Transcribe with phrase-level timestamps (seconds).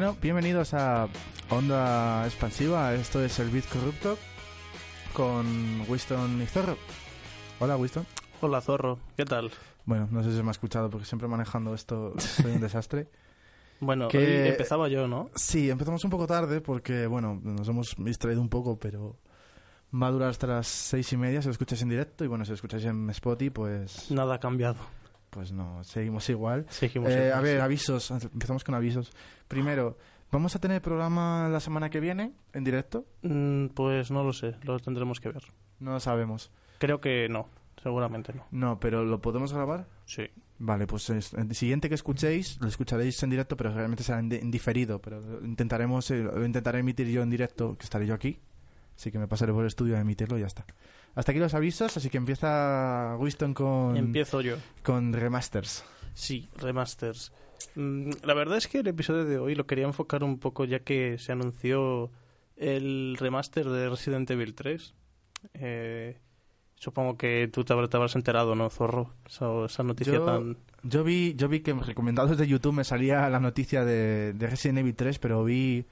[0.00, 1.08] Bueno, bienvenidos a
[1.50, 2.94] Onda Expansiva.
[2.94, 4.16] Esto es el Bit Corrupto
[5.12, 6.78] con Winston y Zorro.
[7.58, 8.06] Hola, Winston.
[8.40, 8.98] Hola, Zorro.
[9.14, 9.50] ¿Qué tal?
[9.84, 13.08] Bueno, no sé si me ha escuchado porque siempre manejando esto soy un desastre.
[13.80, 15.28] Bueno, Que- hoy empezaba yo, ¿no?
[15.34, 19.18] Sí, empezamos un poco tarde porque, bueno, nos hemos distraído un poco, pero
[19.94, 22.46] va a durar hasta las seis y media si lo escucháis en directo y, bueno,
[22.46, 24.76] si lo escucháis en Spotify, pues, Nada ha cambiado.
[25.30, 26.66] Pues no, seguimos igual.
[26.68, 27.62] Seguimos Eh, igual, a ver, sí.
[27.62, 28.10] avisos.
[28.10, 29.12] Empezamos con avisos.
[29.48, 29.96] Primero,
[30.30, 33.06] ¿vamos a tener programa la semana que viene en directo?
[33.22, 35.42] Mm, Pues no lo sé, lo tendremos que ver.
[35.78, 36.50] No lo sabemos.
[36.78, 37.48] Creo que no,
[37.82, 38.44] seguramente no.
[38.50, 39.86] No, pero ¿lo podemos grabar?
[40.06, 40.24] Sí.
[40.58, 44.28] Vale, pues es- el siguiente que escuchéis lo escucharéis en directo, pero realmente será en,
[44.28, 45.00] di- en diferido.
[45.00, 48.38] Pero intentaremos, eh, lo intentaré emitir yo en directo, que estaré yo aquí.
[48.94, 50.66] Así que me pasaré por el estudio a emitirlo y ya está.
[51.14, 54.56] Hasta aquí los avisos, así que empieza Winston con, Empiezo yo.
[54.82, 55.84] con remasters.
[56.14, 57.32] Sí, remasters.
[57.74, 60.80] Mm, La verdad es que el episodio de hoy lo quería enfocar un poco ya
[60.80, 62.10] que se anunció
[62.56, 64.94] el remaster de Resident Evil 3.
[65.54, 66.18] Eh,
[66.76, 69.14] supongo que tú te habrás, te habrás enterado, ¿no, Zorro?
[69.26, 70.56] Esa, esa noticia Yo- tan...
[70.82, 74.46] Yo vi, yo vi que en recomendados de YouTube me salía la noticia de, de
[74.46, 75.84] Resident Evil 3, pero vi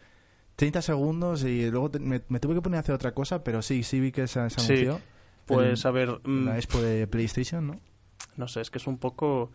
[0.59, 3.63] 30 segundos y luego te- me, me tuve que poner a hacer otra cosa, pero
[3.63, 5.01] sí, sí vi que se, se Sí, anunció.
[5.47, 6.09] Pues a ver...
[6.11, 7.81] en mm, la expo de PlayStation, ¿no?
[8.37, 9.51] No sé, es que es un poco...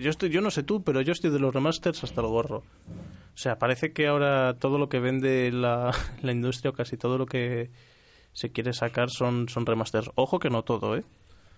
[0.00, 2.58] Yo, estoy, yo no sé tú, pero yo estoy de los remasters hasta el gorro.
[2.58, 7.18] O sea, parece que ahora todo lo que vende la, la industria o casi todo
[7.18, 7.70] lo que
[8.32, 10.10] se quiere sacar son, son remasters.
[10.16, 11.04] Ojo que no todo, ¿eh?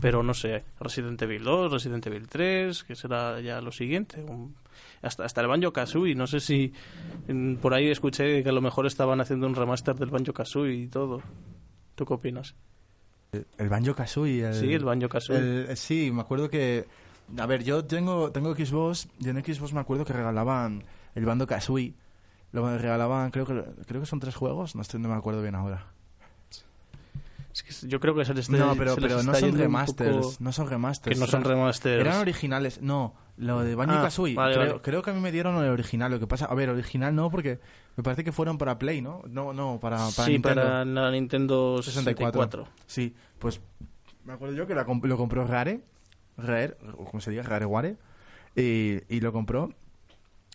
[0.01, 4.23] Pero no sé, Resident Evil 2, Resident Evil 3, que será ya lo siguiente.
[4.23, 4.55] un-
[5.03, 6.73] hasta, hasta el Banjo Kazooie, no sé si
[7.29, 10.75] mm, por ahí escuché que a lo mejor estaban haciendo un remaster del Banjo Kazooie
[10.75, 11.23] y todo.
[11.95, 12.55] ¿Tú qué opinas?
[13.59, 14.47] El Banjo Kazooie.
[14.49, 15.39] El, sí, el Banjo Kazooie.
[15.39, 16.87] el- eh, sí, me acuerdo que.
[17.39, 20.85] A ver, yo tengo, tengo Xbox y en Xbox me acuerdo que regalaban
[21.15, 21.95] el Banjo Kazooie.
[22.53, 25.55] Lo regalaban, creo que creo que son tres juegos, no, estoy, no me acuerdo bien
[25.55, 25.87] ahora.
[27.55, 29.57] Es que yo creo que se les está, no, pero, se les pero no son
[29.57, 31.15] remasters, poco- no son remasters.
[31.15, 32.01] Que no son eran- remasters.
[32.01, 34.35] Eran originales, no, lo de Banjo Ah, Kazooie.
[34.35, 34.81] vale, creo, vale.
[34.83, 36.11] creo que a mí me dieron el original.
[36.11, 37.61] Lo que pasa, a ver, original no, porque
[37.97, 39.23] me parece que fueron para Play, ¿no?
[39.29, 40.63] No, no, para, para sí, Nintendo.
[40.63, 42.65] para la Nintendo 64.
[42.65, 42.69] 64.
[42.87, 43.61] Sí, pues
[44.25, 45.85] me acuerdo yo que la comp- lo compró Rare,
[46.37, 47.97] Rare, o como se diga, Rareware,
[48.57, 49.73] y, y lo compró.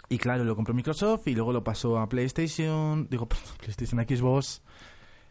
[0.10, 3.28] Y claro, lo compró Microsoft y luego lo pasó a PlayStation, digo,
[3.60, 4.62] PlayStation, a Xbox,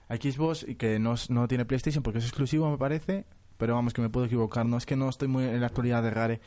[0.09, 3.25] a Xbox y que no, no tiene PlayStation porque es exclusivo, me parece,
[3.57, 6.03] pero vamos, que me puedo equivocar, no es que no estoy muy en la actualidad
[6.03, 6.41] de Rare,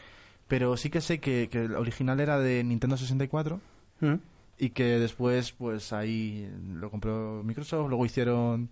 [0.47, 3.59] pero sí que sé que, que el original era de Nintendo 64
[4.01, 4.13] ¿Mm?
[4.57, 8.69] y que después pues ahí lo compró Microsoft luego hicieron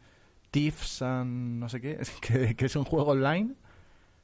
[0.52, 3.54] Thieves and no sé qué que, que es un juego online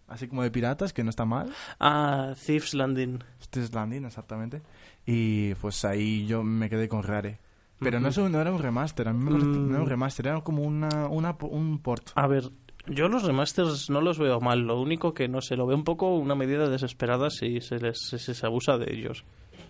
[0.07, 3.23] así como de piratas que no está mal Ah, Thieves Landing.
[3.49, 4.61] Thieves Landing exactamente
[5.05, 7.39] y pues ahí yo me quedé con Rare
[7.79, 9.67] pero no, es un- no era un remaster a mí me parece- Mm.
[9.67, 12.49] no era un remaster era como una, una un port A ver,
[12.87, 14.61] yo los remasters no los veo mal.
[14.61, 17.97] Lo único que no sé, lo veo un poco una medida desesperada si se les
[17.99, 19.23] si se abusa de ellos.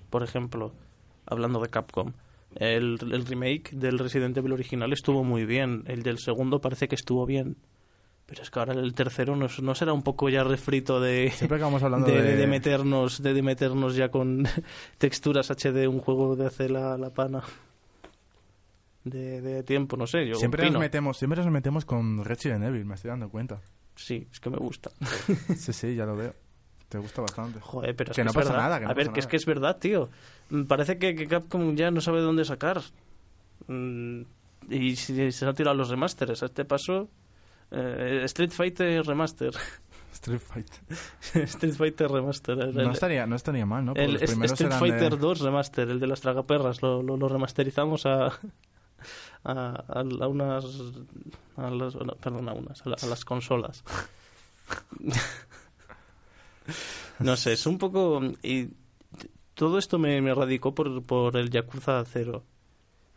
[0.09, 0.73] Por ejemplo,
[1.25, 2.11] hablando de Capcom.
[2.55, 5.83] El, el remake del Resident Evil original estuvo muy bien.
[5.87, 7.57] El del segundo parece que estuvo bien.
[8.27, 11.57] Pero es que ahora el tercero no, no será un poco ya refrito de, siempre
[11.57, 14.45] acabamos hablando de, de, de meternos de, de meternos ya con
[14.97, 17.43] texturas HD un juego de hace la, la pana
[19.05, 22.83] de, de tiempo no sé yo siempre nos metemos siempre nos metemos con Resident Evil
[22.85, 23.61] me estoy dando cuenta.
[23.95, 24.91] Sí es que me gusta.
[25.57, 26.33] Sí sí ya lo veo.
[26.89, 27.59] Te gusta bastante.
[27.61, 28.63] Joder pero es Que que, no es pasa verdad.
[28.63, 30.09] nada, que no a ver que es que es verdad tío.
[30.67, 32.81] Parece que, que Capcom ya no sabe dónde sacar.
[33.67, 34.21] Mm,
[34.69, 37.09] y si se han tirado los remasters a este paso
[37.71, 39.53] eh, Street Fighter Remaster.
[40.13, 40.79] Street Fighter.
[41.47, 44.51] Street Fighter Remaster el- no estaría no estaría mal no Porque El los es- primeros
[44.53, 48.27] Street eran Fighter de- 2 Remaster, el de las tragaperras, lo, lo, lo remasterizamos a,
[49.43, 49.83] a,
[50.27, 50.65] unas.
[51.57, 53.83] A las, perdón, a unas, a, la- a las consolas.
[57.19, 58.21] no sé, es un poco.
[58.43, 58.69] Y
[59.53, 62.43] todo esto me, me radicó por, por el Yakuza 0.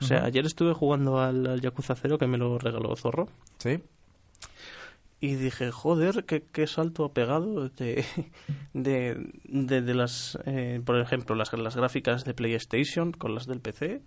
[0.00, 3.28] O sea, ayer estuve jugando al, al Yakuza 0 que me lo regaló Zorro.
[3.58, 3.80] sí
[5.18, 8.04] Y dije, joder, qué, qué salto ha pegado de,
[8.74, 13.58] de, de, de las, eh, por ejemplo, las, las gráficas de PlayStation con las del
[13.60, 14.02] PC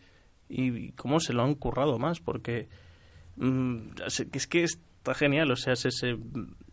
[0.52, 2.68] y cómo se lo han currado más, porque
[3.38, 3.78] mm,
[4.34, 6.18] es que está genial, o sea, se, se-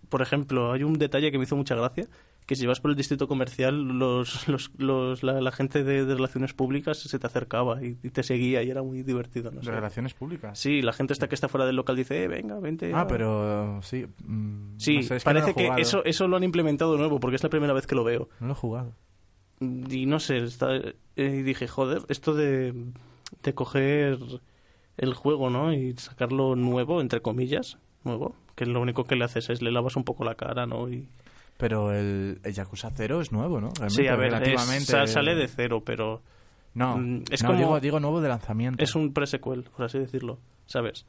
[0.09, 2.07] por ejemplo, hay un detalle que me hizo mucha gracia,
[2.47, 6.15] que si vas por el distrito comercial, los, los, los- la, la gente de, de
[6.15, 9.67] relaciones públicas se te acercaba y, y te seguía y era muy divertido, no de
[9.67, 9.71] sé.
[9.71, 12.91] relaciones públicas Sí, la gente está que está fuera del local dice, eh, venga, vente.
[12.95, 14.07] Ah, a- pero sí.
[14.25, 17.21] mm, Sí, no sé, es parece no que, eso, eso lo han implementado de nuevo
[17.21, 18.31] porque es la primera vez que lo veo.
[18.41, 18.95] No lo he jugado.
[19.61, 22.73] y no sé, está- eh, y dije, joder, esto de,
[23.43, 24.19] de coger
[24.97, 25.73] el juego, ¿no?
[25.73, 29.97] Y sacarlo nuevo, entre comillas, nuevo, que lo único que le haces es le lavas
[29.97, 30.89] un poco la cara, ¿no?
[30.91, 31.09] Y,
[31.57, 33.71] Pero el, el Yakuza 0 es nuevo, ¿no?
[33.89, 36.23] sí, a ver, es- relativamente- sa- sale de cero, pero
[36.75, 38.83] No, Mm, es no, como- digo, digo nuevo de lanzamiento.
[38.85, 41.07] es un pre-sequel, por así decirlo, ¿sabes?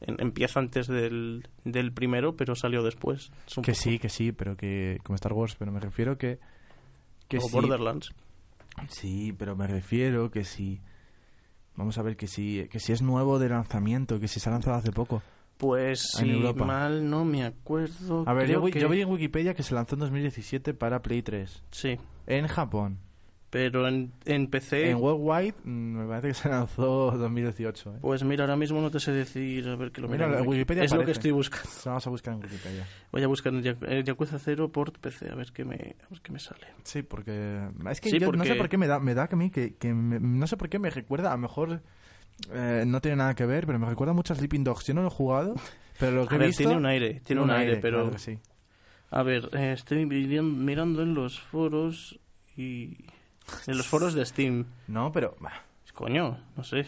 [0.00, 3.30] En- empieza antes del, del primero, pero salió después.
[3.46, 4.98] Es Que poco sí, que sí, pero que...
[5.04, 6.38] Como Star Wars, pero me refiero que...
[7.28, 8.10] Que como sí, Borderlands.
[8.88, 10.80] Sí, pero me refiero que si...
[11.76, 14.52] Vamos a ver que si, que si es nuevo de lanzamiento, que si se ha
[14.52, 15.22] lanzado hace poco.
[15.56, 16.64] Pues si Europa.
[16.64, 18.24] mal no me acuerdo.
[18.26, 21.22] A ver, yo, que- yo vi en Wikipedia que se lanzó en 2017 para Play
[21.22, 21.62] 3.
[21.70, 22.98] Sí, En Japón.
[23.54, 24.90] Pero en, en PC...
[24.90, 27.94] En Worldwide mm, me parece que se lanzó 2018.
[27.94, 27.98] ¿eh?
[28.00, 30.48] Pues mira, ahora mismo no te sé decir, a ver que lo Mira, miro en
[30.48, 31.18] Wikipedia Es lo que aparece.
[31.20, 31.68] estoy buscando.
[31.84, 32.84] Vamos a buscar en Wikipedia.
[33.12, 36.08] Voy a buscar el Yaku- el Yakuza 0 port PC, a ver qué me, a
[36.10, 36.66] ver qué me sale.
[36.82, 37.68] Sí, porque...
[37.88, 39.50] Es que Sí, yo no sé por qué me da, me da que a mí,
[39.50, 41.80] que, que me- no sé por qué me recuerda, a lo mejor
[42.52, 44.84] eh, no tiene nada que ver, pero me recuerda mucho a Sleeping Dogs.
[44.84, 45.54] Yo no lo he jugado,
[46.00, 46.64] pero lo que A he ver, visto...
[46.64, 47.98] tiene un aire, tiene un aire, pero...
[47.98, 48.38] claro que sí.
[49.12, 52.18] A ver, eh, estoy miran- mirando en los foros
[52.56, 52.96] y...
[53.66, 54.66] En los foros de Steam.
[54.88, 55.36] No, pero...
[55.40, 55.64] bah,
[55.94, 56.86] Coño, no sé.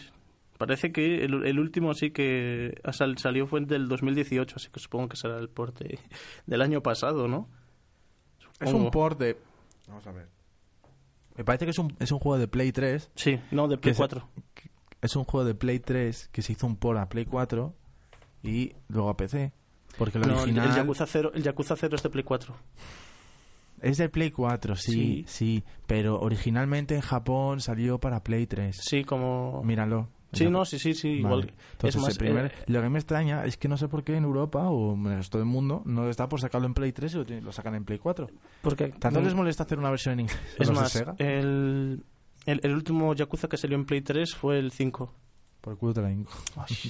[0.57, 4.79] Parece que el, el último sí que ha sal- salió fue del 2018, así que
[4.79, 5.99] supongo que será el porte
[6.45, 7.47] del año pasado, ¿no?
[8.59, 8.85] Es Supongo.
[8.85, 9.37] un port de...
[9.87, 10.27] Vamos a ver.
[11.35, 13.11] Me parece que es un, es un juego de Play 3.
[13.15, 14.27] Sí, no, de Play Que se- 4.
[15.01, 17.73] Es un juego de Play 3 que se hizo un port a Play 4
[18.41, 19.53] y luego a PC.
[19.97, 20.69] Porque el No, el- original...
[20.69, 22.55] el, Yakuza 0, el Yakuza 0 es de Play 4.
[23.81, 25.25] Es de Play 4, sí, Sí.
[25.27, 28.75] sí, Pero originalmente en Japón salió para Play 3.
[28.79, 29.61] Sí, como...
[29.63, 30.09] Míralo.
[30.33, 31.21] Sí, no, sí, sí, sí.
[31.21, 31.35] Vale.
[31.45, 31.53] Igual.
[31.73, 34.03] Entonces, es más, el primer- eh, lo que me extraña es que no sé por
[34.03, 36.91] qué en Europa o en el resto del mundo no está por sacarlo en Play
[36.91, 38.27] 3 y lo, lo sacan en Play 4.
[38.61, 40.39] porque ¿Tanto les molesta hacer una versión en inglés?
[40.59, 41.15] Es más, Sega?
[41.17, 42.03] el,
[42.45, 45.13] el, el último Yakuza que salió en Play 3 fue el 5.
[45.61, 46.13] Por el culo te la.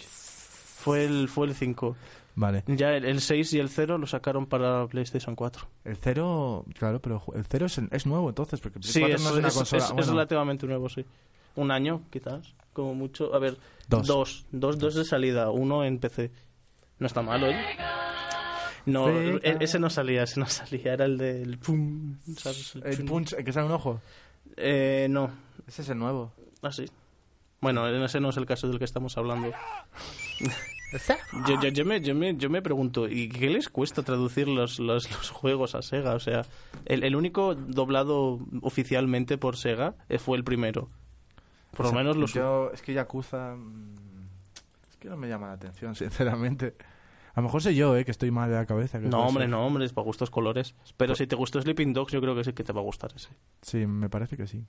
[0.07, 1.95] Fue el, fue el 5.
[2.39, 2.63] Vale.
[2.68, 5.68] Ya el, el 6 y el 0 lo sacaron para PlayStation 4.
[5.86, 9.30] El 0, claro, pero el 0 es, es nuevo entonces, porque Sí, 4 es, no
[9.31, 9.81] es una es- consola.
[9.84, 11.04] es- es bueno, relativamente nuevo, sí.
[11.56, 13.34] Un año, quizás, como mucho.
[13.34, 13.57] A ver,
[13.88, 14.06] Dos.
[14.06, 16.30] Dos, dos, dos de salida, uno en PC.
[17.00, 17.57] No está mal, oye.
[18.86, 19.40] No, Sega.
[19.42, 22.75] e- ese no salía, ese no salía, era el del pum, ¿sabes?
[22.75, 24.00] El el punch, el que sale un ojo.
[24.56, 25.31] Eh, no,
[25.68, 26.31] Ese es el nuevo.
[26.62, 26.86] así.
[27.62, 29.51] Bueno, ese no es el caso del que estamos hablando.
[31.48, 34.80] Yo, yo, yo, me, yo, me, yo me pregunto, ¿y qué les cuesta traducir los,
[34.80, 36.13] los, los juegos a Sega?
[36.16, 36.45] O sea,
[36.86, 40.89] el, el único doblado oficialmente por Sega eh, fue el primero.
[41.72, 42.34] Por O lo sea, menos los...
[42.34, 43.56] Yo, es que Yakuza.
[43.56, 43.95] mm,
[44.89, 46.75] Es que no me llama la atención, sinceramente.
[47.38, 48.04] A lo mejor soy yo, ¿eh?
[48.04, 48.98] Que estoy mal de la cabeza.
[49.00, 49.50] No, hombre, ser.
[49.51, 50.74] no, hombre, es para gustos colores.
[50.98, 53.12] Pero si te gustó Sleeping Dogs, yo creo que sí que te va a gustar
[53.16, 53.30] ese.
[53.62, 54.63] Sí, me parece que sí.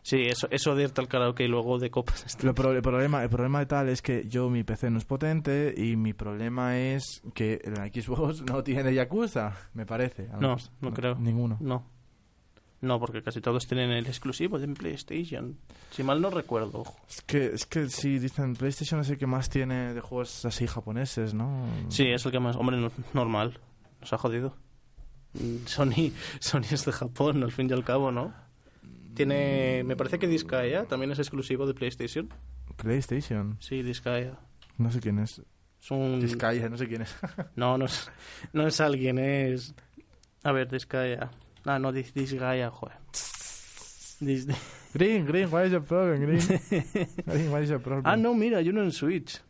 [0.00, 2.24] Sí, eso, eso de irte al karaoke y luego de copas.
[2.24, 4.96] está- Lo pro- el, problema, el problema de tal es que yo, mi PC no
[4.96, 7.02] es potente y mi problema es
[7.34, 10.26] que la Xbox no tiene Yakuza, me parece.
[10.40, 10.60] No, mejor.
[10.80, 11.14] no creo.
[11.16, 11.58] Ninguno.
[11.60, 11.90] No.
[12.84, 15.56] No, porque casi todos tienen el exclusivo de PlayStation.
[15.90, 16.80] Si mal no recuerdo.
[16.80, 16.96] ojo.
[17.08, 20.66] Es que, es que si dicen PlayStation es el que más tiene de juegos así
[20.66, 21.66] japoneses, ¿no?
[21.88, 22.56] Sí, es el que más...
[22.56, 23.58] Hombre, no- normal.
[24.00, 24.56] Nos ha jodido.
[25.66, 28.34] Sony, Sony es de Japón, al fin y al cabo, ¿no?
[29.14, 29.82] Tiene...
[29.84, 32.28] Me parece que Disgaea también es exclusivo de PlayStation.
[32.76, 33.56] PlayStation.
[33.60, 34.38] Sí, Disgaea.
[34.78, 35.40] No sé quién es.
[35.80, 36.20] Es un...
[36.20, 37.14] Disgaea, no sé quién es.
[37.56, 38.10] No, no es,
[38.52, 39.74] no es alguien, es...
[40.42, 41.30] A ver, Disgaea.
[41.64, 42.96] Ah, no, Dis, Disgaea, joder.
[44.20, 44.46] Dis-
[44.92, 46.38] Green, Green, what is your problem, Green?
[47.26, 48.02] Green, what is your problem?
[48.06, 49.40] ah, no, mira, hay uno en Switch.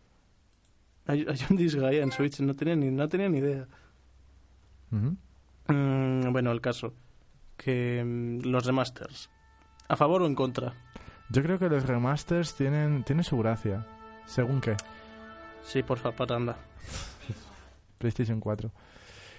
[1.06, 3.66] Hay, hay un Disgaea en Switch, no tenía ni, no tenía ni idea.
[4.90, 6.94] Mm, bueno, el caso.
[7.56, 9.30] Que mm, los remasters.
[9.88, 10.73] ¿A favor o en contra?
[11.30, 13.87] Yo creo que los remasters tienen, tienen su gracia.
[14.26, 14.76] ¿Según qué?
[15.62, 16.56] Sí, por favor, anda.
[17.99, 18.71] PlayStation 4.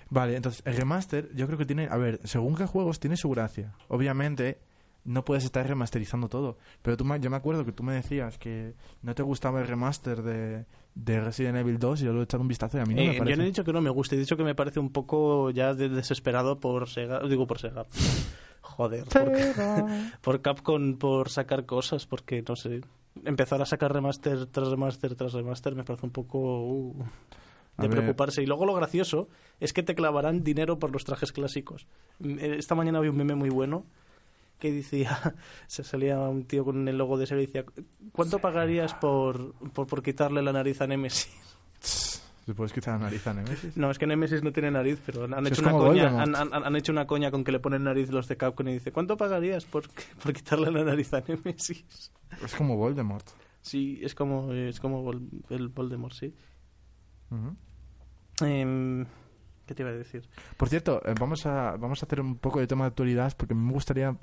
[0.09, 3.29] Vale, entonces el remaster yo creo que tiene, a ver, según qué juegos tiene su
[3.29, 3.73] gracia.
[3.87, 4.59] Obviamente
[5.03, 8.73] no puedes estar remasterizando todo, pero tú yo me acuerdo que tú me decías que
[9.03, 12.41] no te gustaba el remaster de, de Resident Evil 2 y yo lo he echado
[12.41, 13.37] un vistazo y a mí no Eh, me yo parece.
[13.37, 15.73] no he dicho que no me guste, he dicho que me parece un poco ya
[15.75, 17.19] de- desesperado por Sega.
[17.27, 17.85] Digo por Sega.
[18.61, 19.31] Joder, por,
[20.21, 22.81] por Capcom por sacar cosas, porque no sé.
[23.23, 26.95] Empezar a sacar remaster tras remaster tras remaster me parece un poco uh,
[27.77, 28.41] de preocuparse.
[28.41, 29.27] Y luego lo gracioso
[29.59, 31.87] es que te clavarán dinero por los trajes clásicos.
[32.19, 33.85] Mm, eh, Esta mañana vi un meme muy bueno
[34.59, 35.35] que decía,
[35.67, 37.65] se salía un tío con el logo de Sega y decía,
[38.13, 41.29] ¿cuánto pagarías por, por, por quitarle la nariz a Nemesis?
[42.45, 43.75] ¿Se puede quitar la nariz a Nemesis?
[43.75, 46.21] No, es que Nemesis no tiene nariz, pero han, han hecho una coña.
[46.21, 48.73] Han, han- han hecho una coña con que le ponen nariz los de Capcom y
[48.73, 49.85] dice, ¿cuánto pagarías por,
[50.23, 52.11] por quitarle la nariz a Nemesis?
[52.43, 53.27] Es como Voldemort.
[53.61, 55.11] Sí, es como, es como
[55.49, 56.33] el Voldemort, sí.
[57.31, 57.55] Ujú.
[58.41, 59.05] Em,
[59.65, 60.23] ¿Qué te iba a decir?
[60.57, 63.55] Por cierto, eh, vamos a, vamos a hacer un poco de tema de actualidad porque
[63.55, 64.15] me gustaría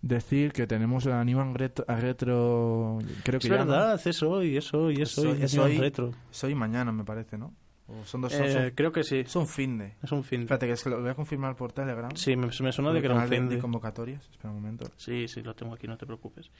[0.00, 3.66] decir que tenemos a Newman Retro, a retro creo que Es ya, ¿no?
[3.72, 5.26] verdad, es hoy, es hoy, es Es hoy.
[5.32, 5.76] hoy, es hoy.
[5.78, 6.12] retro.
[6.30, 7.52] Soy mañana, me parece, ¿no?
[7.88, 9.94] O son dos Eh, son, creo que sí, son fin de.
[10.02, 10.42] es un fin.
[10.42, 12.10] Espérate, que es que lo voy a confirmar por Telegram.
[12.14, 13.60] Sí, me, me suena de que era un de- fin de de...
[13.62, 14.28] convocatorias.
[14.30, 14.90] Espera un momento.
[14.96, 16.50] Sí, sí, lo tengo aquí, no te preocupes.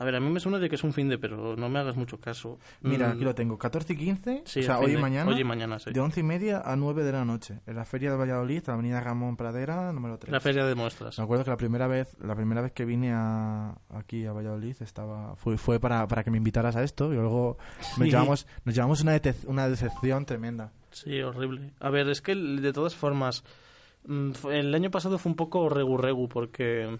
[0.00, 1.80] A ver, a mí me suena de que es un fin de, pero no me
[1.80, 2.58] hagas mucho caso.
[2.82, 3.58] Mira, Mm, aquí lo tengo.
[3.58, 4.42] 14 y 15.
[4.46, 5.00] sí, o sea, hoy y de.
[5.00, 5.28] mañana.
[5.30, 5.90] Hoy y mañana, sí.
[5.92, 7.58] De 11 y media a 9 de la noche.
[7.66, 10.30] En la Feria de Valladolid, la avenida Ramón Pradera, número 3.
[10.32, 11.18] La feria de muestras.
[11.18, 14.76] Me acuerdo que la primera vez, la primera vez que vine a, aquí a Valladolid
[14.80, 17.58] estaba fue, fue para, para que me invitaras a esto y luego
[17.98, 20.70] nos llevamos, nos llevamos una, una decepción tremenda.
[20.92, 21.72] Sí, horrible.
[21.80, 23.42] A ver, es que de todas formas,
[24.06, 26.98] mm, el año pasado fue un poco regu-regu porque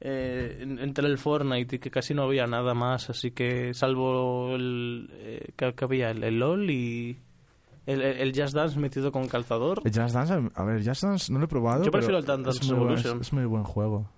[0.00, 4.54] eh, en- entre el Fortnite y que casi no había nada más, así que salvo
[4.54, 7.18] el eh, que, que había el, el LOL y
[7.86, 9.80] el, Just Dance metido con calzador.
[9.84, 11.78] El Just Dance, a ver, Just Dance no lo he probado.
[11.84, 14.08] Yo pero prefiero el Dance Dance es muy buen- es, es muy buen juego.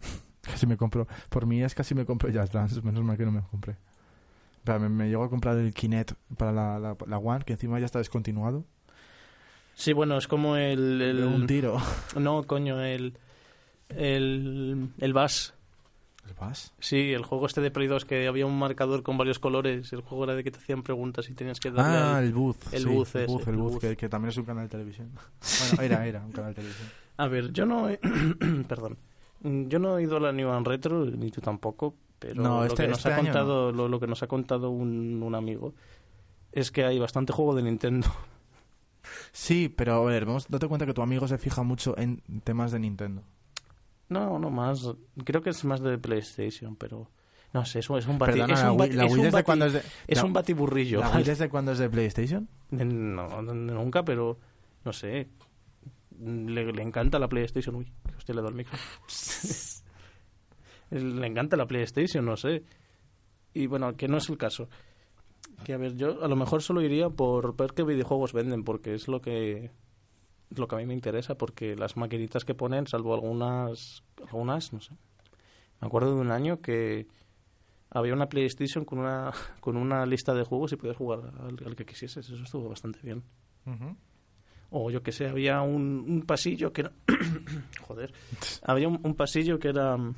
[0.42, 3.32] casi me compro, por mí es casi me compro Just Dance, menos mal que no
[3.32, 3.72] me compré.
[4.62, 7.52] O sea, me, me llegó a comprar el Kinect para la, la, la One, que
[7.52, 8.64] encima ya está descontinuado.
[9.74, 11.02] Sí, bueno, es como el...
[11.02, 11.76] el- un tiro.
[12.18, 13.18] no, coño, el...
[13.88, 15.54] El, el Bass.
[16.26, 16.72] ¿El Bass?
[16.78, 19.92] Sí, el juego este de Play 2 que había un marcador con varios colores.
[19.92, 22.32] El juego era de que te hacían preguntas y tenías que darle Ah, al- el
[22.32, 22.72] Booth.
[22.72, 23.78] el sí, el ese, el Booth.
[23.80, 25.10] Que, que también es un canal de televisión.
[25.70, 26.88] Bueno, era, era un canal de televisión.
[27.16, 27.98] A ver, yo no he...
[28.68, 28.96] Perdón.
[29.42, 32.64] Yo no he ido a la New One Retro, ni tú tampoco, pero No, lo,
[32.64, 35.74] este- que nos este ha contado, lo, lo que nos ha contado un, un amigo
[36.50, 38.08] es que hay bastante juego de Nintendo.
[39.32, 42.72] Sí, pero a ver, vamos, date cuenta que tu amigo se fija mucho en temas
[42.72, 43.22] de Nintendo.
[44.08, 44.88] No, no más.
[45.24, 47.10] Creo que es más de PlayStation, pero...
[47.52, 48.32] No sé, es, un- es un bati...
[48.32, 49.82] Perdona, es un bati- la es Wii desde cuándo es de...
[50.08, 51.00] es la- un batiburrillo.
[51.00, 52.48] ¿La Wii desde cuándo es de PlayStation?
[52.70, 54.38] No, no, nunca, pero
[54.84, 55.28] no sé.
[56.20, 57.74] Le, le encanta la PlayStation.
[57.76, 58.76] Uy, que usted le da el micro.
[60.90, 62.64] le encanta la PlayStation, no sé.
[63.52, 64.68] Y bueno, que no es el caso.
[65.64, 68.94] Que a ver, yo a lo mejor solo iría por ver qué videojuegos venden, porque
[68.94, 69.70] es lo que
[70.50, 74.80] lo que a mí me interesa, porque las maquinitas que ponen, salvo algunas, algunas, no
[74.80, 74.94] sé.
[75.80, 77.06] Me acuerdo de un año que
[77.90, 81.76] había una PlayStation con una, con una lista de juegos y podías jugar al, al
[81.76, 82.28] que quisieses.
[82.28, 83.22] Eso estuvo bastante bien.
[84.70, 86.92] O yo que sé, había un, un pasillo que era...
[87.86, 88.12] Joder.
[88.62, 90.14] Había un, un pasillo que era mm,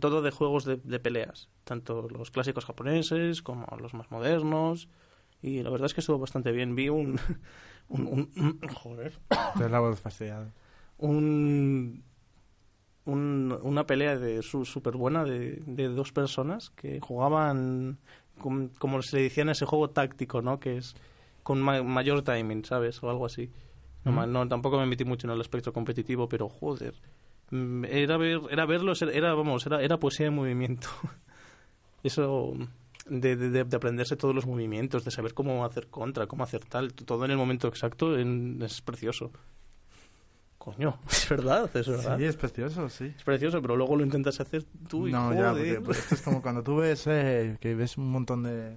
[0.00, 1.48] todo de juegos de, de peleas.
[1.64, 4.88] Tanto los clásicos japoneses como los más modernos.
[5.40, 6.74] Y la verdad es que estuvo bastante bien.
[6.74, 7.18] Vi un...
[7.88, 9.18] un, un- un- joder.
[9.70, 10.50] La voz fastidiada.
[10.98, 12.02] Un,
[13.04, 17.98] un- una pelea de súper buena de, de dos personas que jugaban
[18.38, 20.60] com- como se le decía en ese juego táctico, ¿no?
[20.60, 20.94] Que es
[21.42, 23.02] con ma- mayor timing, ¿sabes?
[23.02, 23.50] O algo así.
[24.04, 26.94] No, ma- no, tampoco me metí mucho en el aspecto competitivo, pero joder.
[27.50, 30.88] Mm, Era ver, era verlos, era, vamos, era, era poesía de movimiento.
[32.02, 32.54] Eso
[33.10, 36.64] de, de, de- de aprenderse todos los movimientos, de saber cómo hacer contra, cómo hacer
[36.64, 39.30] tal, todo en el momento exacto en- es precioso.
[40.58, 42.18] Coño, es verdad, es verdad.
[42.18, 43.14] Sí, es precioso, sí.
[43.16, 45.76] Es precioso, pero luego lo intentas hacer tú y no, ya, joder.
[45.76, 48.76] porque pues, esto es como cuando tú ves eh, que ves un montón de,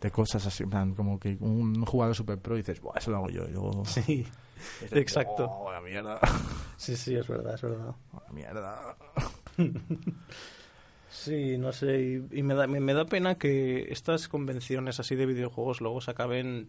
[0.00, 3.18] de cosas así, plan, como que un jugador super pro y dices, Buah, eso lo
[3.18, 3.44] hago yo.
[3.44, 4.26] Y luego, Sí,
[4.80, 5.46] dices, exacto.
[5.50, 6.18] "Oh, la mierda,
[6.76, 7.94] sí, sí, es verdad, es verdad.
[8.26, 8.96] la mierda.
[11.10, 15.14] Sí, no sé, y, y me, da, me, me da pena que estas convenciones así
[15.16, 16.68] de videojuegos luego se acaben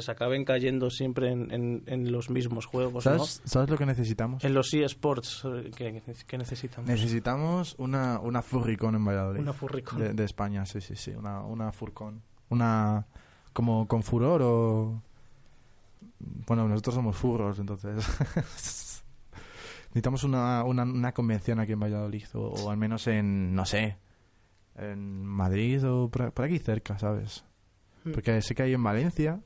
[0.00, 4.44] se acaben cayendo siempre en, en, en los mismos juegos, ¿Sabes, ¿Sabes lo que necesitamos?
[4.44, 6.88] En los eSports eh, que, que necesitamos.
[6.88, 9.40] Necesitamos una, una Furricon en Valladolid.
[9.40, 9.98] Una Furricon.
[9.98, 11.12] De, de España, sí, sí, sí.
[11.12, 12.22] Una, una Furcon.
[12.50, 13.06] Una.
[13.52, 15.02] Como con furor o.
[16.46, 18.04] Bueno, nosotros somos furros, entonces.
[19.96, 22.26] Necesitamos una, una, una convención aquí en Valladolid.
[22.34, 23.54] O, o al menos en.
[23.54, 23.96] No sé.
[24.76, 27.46] En Madrid o por, por aquí cerca, ¿sabes?
[28.04, 28.12] Mm.
[28.12, 29.40] Porque sé que hay en Valencia.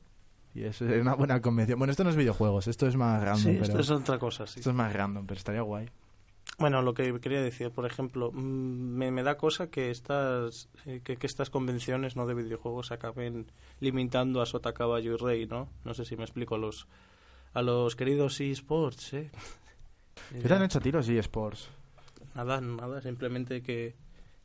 [0.53, 1.79] Y es una buena convención.
[1.79, 3.39] Bueno, esto no es videojuegos, esto es más random.
[3.39, 4.59] Sí, pero, esto es otra cosa, sí.
[4.59, 5.89] esto es más random, pero estaría guay.
[6.59, 10.99] Bueno, lo que quería decir, por ejemplo, mm, me, me da cosa que estas eh,
[11.01, 15.69] que, que estas convenciones no de videojuegos acaben limitando a Sota, Caballo y Rey, ¿no?
[15.85, 16.89] No sé si me explico a los
[17.53, 19.31] a los queridos eSports, ¿eh?
[20.31, 21.69] ¿Qué te han hecho tiros y sports?
[22.35, 23.95] Nada, nada, simplemente que,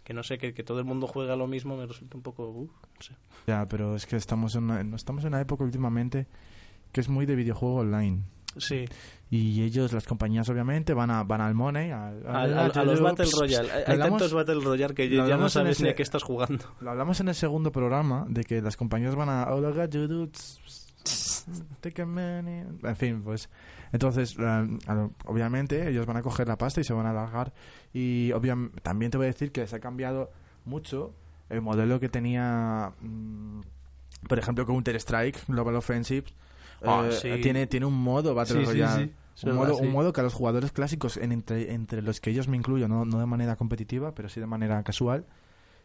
[0.05, 2.49] que no sé, que, que todo el mundo juega lo mismo me resulta un poco...
[2.51, 3.15] uh, no sé.
[3.47, 6.27] Ya, pero es que estamos en una, estamos en una época últimamente
[6.93, 8.23] que es muy de videojuego online.
[8.59, 8.87] Sí,
[9.29, 13.01] Y ellos, las compañías, obviamente, van a van al money, al, a, a- a los
[13.03, 13.71] Battle Royale.
[13.71, 16.65] Hay, Hablamos- tantos Battle Royale que ya no sabes ni a qué estás jugando.
[16.81, 19.45] Lo hablamos en el segundo programa de que las compañías van a
[21.81, 22.05] take a.
[22.83, 23.49] En fin, pues
[23.93, 24.79] entonces eh,
[25.25, 27.53] obviamente ellos van a coger la pasta y se van a alargar
[27.93, 30.31] y obviam- también te voy a decir que se ha cambiado
[30.65, 31.15] mucho
[31.49, 33.61] el modelo que tenía mm,
[34.29, 36.25] por ejemplo Counter Strike Global Offensive
[36.85, 37.41] Ah, eh, sí.
[37.43, 39.13] tiene tiene un modo Battle Sí, Royale sí.
[39.49, 42.49] Un modo, un modo que a los jugadores clásicos, en entre, entre los que ellos
[42.49, 45.27] me incluyo, no, no de manera competitiva, pero sí de manera casual,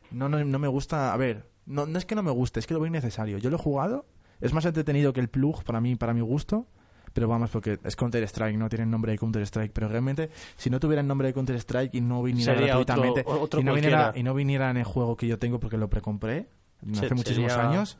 [0.10, 1.14] no, no, no me gusta.
[1.14, 3.38] A ver, no, no es que no me guste, es que lo veo innecesario.
[3.40, 4.06] Yo lo he jugado,
[4.40, 6.66] es más entretenido que el plug para mí, para mi gusto.
[7.14, 9.72] Pero vamos, porque es Counter Strike, no tiene el nombre de Counter Strike.
[9.74, 12.96] Pero realmente, si no tuviera el nombre de Counter Strike y no viniera Sería otro-
[13.02, 15.78] gratuitamente, otro y, no viniera, y no viniera en el juego que yo tengo porque
[15.78, 16.48] lo precompré
[16.94, 17.98] hace Se- muchísimos años,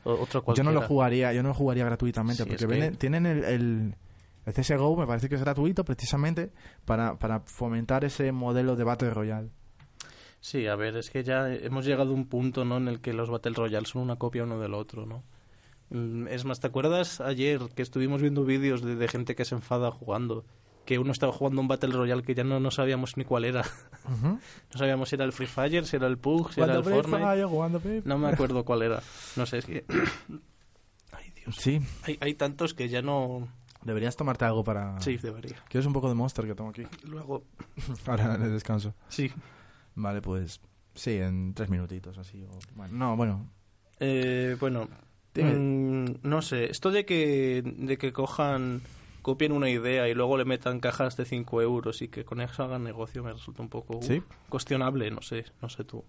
[0.56, 3.96] yo no lo jugaría, yo no lo jugaría gratuitamente Sí, porque que- tienen el, el,
[4.46, 6.52] el CSGO, me parece que es gratuito precisamente
[6.86, 9.50] para, para fomentar ese modelo de Battle Royale.
[10.40, 12.78] Sí, a ver, es que ya hemos llegado a un punto, ¿no?
[12.78, 15.24] En el que los Battle Royale son una copia uno del otro, ¿no?
[15.92, 19.56] Mm, Es más, ¿te acuerdas ayer que estuvimos viendo vídeos de, de gente que se
[19.56, 20.44] enfada jugando?
[20.86, 23.64] Que uno estaba jugando un Battle Royale que ya no, no sabíamos ni cuál era.
[24.12, 24.40] No
[24.80, 27.18] sabíamos si era el Free Fire, si era el PUG, si era el Fortnite.
[28.06, 29.04] No me acuerdo cuál era.
[29.36, 29.86] No sé, es que...
[31.12, 31.56] Ay, Dios.
[31.56, 33.48] Sí, Hay, hay tantos que ya no...
[33.84, 35.00] deberías tomarte algo para...
[35.02, 35.58] Sí, debería.
[35.70, 36.84] ¿Quieres un poco de Monster que tomo aquí?
[37.04, 37.44] Luego...
[38.08, 38.96] Ahora el descanso.
[39.10, 39.32] Sí.
[39.96, 40.60] Vale, pues
[40.96, 42.44] sí, en tres minutitos así.
[42.44, 43.50] o- bueno, no, bueno.
[44.00, 44.88] Eh, bueno,
[45.36, 48.82] Mm, no sé, esto de que, de que cojan,
[49.22, 52.64] copien una idea y luego le metan cajas de 5 euros y que con eso
[52.64, 56.04] hagan negocio me resulta un poco uh, cuestionable, no sé, no sé tú.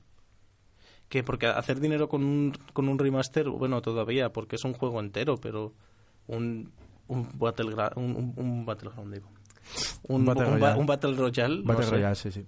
[1.09, 4.99] Que porque hacer dinero con un, con un remaster, bueno, todavía, porque es un juego
[4.99, 5.75] entero, pero
[6.27, 6.73] un,
[7.07, 9.29] un Battleground, un, un, un Battleground, digo.
[10.09, 11.91] Un, Battle un Battle Royale, no Battle sé.
[11.93, 12.47] Royale, sí, sí.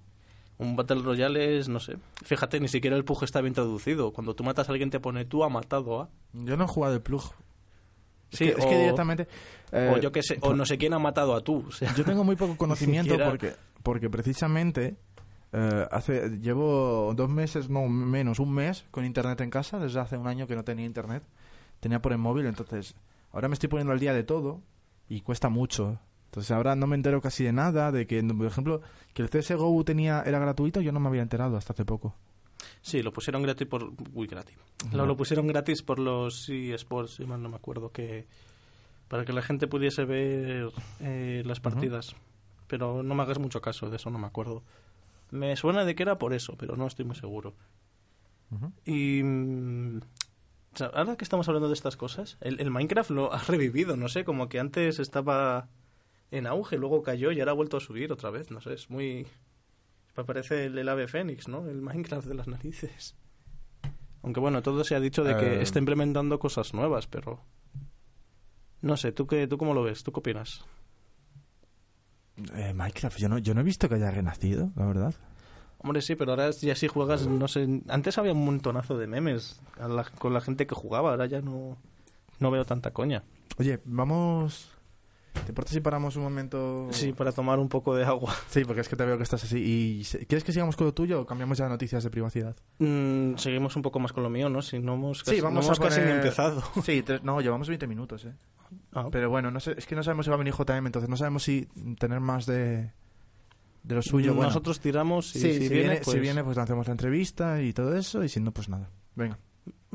[0.57, 1.97] Un Battle Royale es, no sé.
[2.23, 4.13] Fíjate, ni siquiera el PUG está bien traducido.
[4.13, 6.09] Cuando tú matas a alguien te pone tú ha matado a.
[6.33, 7.23] Yo no he jugado el plug.
[8.31, 9.27] Es Sí, es o, que directamente...
[9.71, 11.65] eh, o yo sé, o no sé quién ha matado a tú.
[11.67, 14.95] O sea, Yo tengo muy poco conocimiento siquiera- porque, porque precisamente
[15.53, 19.77] eh, hace llevo dos meses, no menos, un mes con internet en casa.
[19.79, 21.23] Desde hace un año que no tenía internet.
[21.81, 22.95] Tenía por el móvil, entonces
[23.33, 24.61] ahora me estoy poniendo al día de todo
[25.09, 25.99] y cuesta mucho.
[26.25, 28.81] Entonces ahora no me entero casi de nada, de que, por ejemplo,
[29.13, 32.15] que el CSGO tenía, era gratuito, yo no me había enterado hasta hace poco.
[32.81, 33.93] Sí, lo pusieron gratis por...
[34.13, 34.57] Uy, gratis.
[34.91, 38.27] Lo, lo pusieron gratis por los eSports, si mal no me acuerdo, que...
[39.07, 42.15] Para que la gente pudiese ver eh, las partidas.
[42.67, 44.63] Pero no me hagas mucho caso, de eso no me acuerdo.
[45.31, 47.53] Me suena de que era por eso, pero no estoy muy seguro.
[48.85, 49.21] Y...
[49.23, 49.99] mm,
[50.93, 54.25] ahora que estamos hablando de estas cosas, el, el Minecraft lo ha revivido, no sé,
[54.25, 55.69] como que antes estaba
[56.31, 58.89] en auge, luego cayó y ahora ha vuelto a subir otra vez, no sé, es
[58.89, 59.25] muy...
[60.17, 61.67] Me parece el, el ave fénix, ¿no?
[61.67, 63.15] El Minecraft de las narices.
[64.23, 65.61] Aunque bueno, todo se ha dicho de que Eh.
[65.61, 67.41] está implementando cosas nuevas, pero...
[68.81, 70.03] No sé, ¿tú, qué, ¿tú cómo lo ves?
[70.03, 70.63] ¿Tú qué opinas?
[72.53, 75.13] Eh, Minecraft, yo no, yo no he visto que haya renacido, la verdad.
[75.77, 77.81] Hombre, sí, pero ahora ya sí juegas, no sé...
[77.87, 81.77] Antes había un montonazo de memes la- con la gente que jugaba, ahora ya no,
[82.39, 83.23] no veo tanta coña.
[83.57, 84.71] Oye, vamos...
[85.43, 86.87] ¿Te importa si paramos un momento?
[86.91, 88.33] Sí, para tomar un poco de agua.
[88.49, 89.57] Sí, porque es que te veo que estás así.
[89.59, 92.55] Y ¿Quieres que sigamos con lo tuyo o cambiamos ya a noticias de privacidad?
[92.79, 94.61] Mm, seguimos un poco más con lo mío, ¿no?
[94.61, 96.63] Si no hemos casi, Sí, vamos no hemos a casi ni empezado.
[96.83, 98.33] Sí, tres- no, llevamos 20 minutos, ¿eh?
[98.93, 101.09] Ah, Pero bueno, no sé, es que no sabemos si va a venir JM, entonces
[101.09, 101.67] no sabemos si
[101.99, 102.91] tener más de,
[103.83, 104.33] de lo suyo.
[104.33, 106.13] Bueno, Nosotros tiramos y sí, si, si, viene, viene, pues...
[106.15, 108.89] si viene, pues lanzamos la entrevista y todo eso, y si no, pues nada.
[109.15, 109.37] Venga.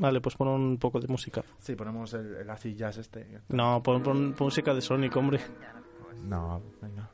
[0.01, 1.43] Vale, pues pon un poco de música.
[1.59, 3.39] Sí, ponemos el, el acid jazz este.
[3.49, 5.39] No, pon, pon- pon música de Sonic, hombre.
[6.23, 7.09] No, venga.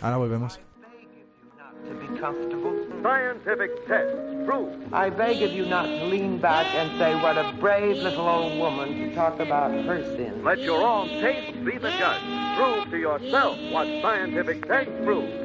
[0.00, 0.60] Ahora volvemos.
[1.88, 2.72] to be comfortable.
[3.02, 4.14] Scientific tests
[4.46, 8.28] prove I beg of you not to lean back and say, what a brave little
[8.28, 10.44] old woman to talk about her sins.
[10.44, 12.22] let your own taste be the judge.
[12.56, 15.41] Prove to yourself what scientific tests prove.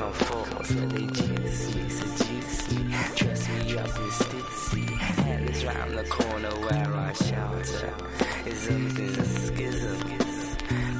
[0.00, 2.94] Come forth and they me, seduce me.
[3.16, 4.88] Dress me up in stitsy.
[4.96, 7.92] Hell round the corner where I shelter.
[8.46, 9.98] Isms is a schism.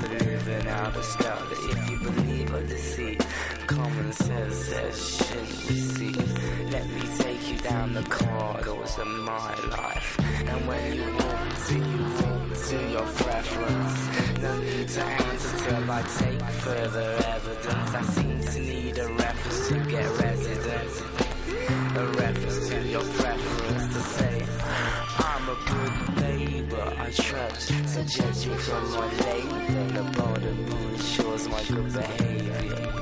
[0.00, 3.26] But living out a style if you believe or deceit,
[3.66, 6.70] common sense says shouldn't receive.
[6.70, 10.20] Let me take you down the corridors of my life.
[10.46, 12.29] And when you walk to, you
[12.70, 14.38] to your preference.
[14.38, 17.94] No need to answer till I take further evidence.
[17.94, 21.02] I seem to need a reference to get residence.
[21.96, 24.46] A reference to your preference to say,
[25.18, 27.72] I'm a good neighbor, I trust.
[27.88, 29.92] So judge from my labor.
[29.94, 30.58] The bottom
[30.94, 32.92] ensures my good behavior.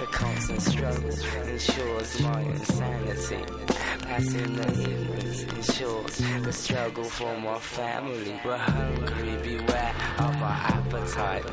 [0.00, 1.10] The constant struggle
[1.46, 3.49] ensures my insanity.
[4.10, 8.40] Passing the ignorance ensures the struggle for my family.
[8.44, 11.46] We're hungry, beware of our appetite.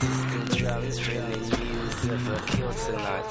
[0.00, 3.30] Distant drums ringing news of a kill tonight.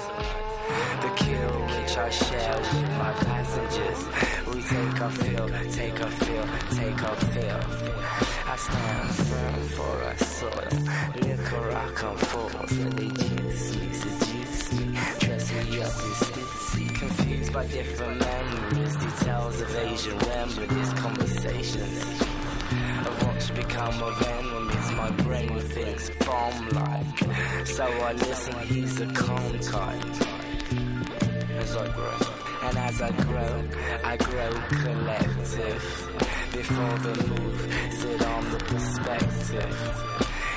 [1.01, 4.01] The kill which I share with my passengers.
[4.47, 7.63] We take our fill, take our fill, take our fill.
[8.47, 10.73] I stand firm for a soil.
[11.21, 14.97] Liquor I come forth and they juice me, seduce me.
[15.19, 16.62] Dress me up in stitsy.
[17.53, 22.21] By different memories, details of Asian remedies, conversations.
[23.05, 27.67] Of what's become of enemies, my brain thinks bomb like.
[27.67, 30.03] So I listen, he's a calm type
[31.59, 32.17] as I grow.
[32.63, 33.63] And as I grow,
[34.03, 35.83] I grow collective.
[36.53, 40.13] Before the move, sit on the perspective.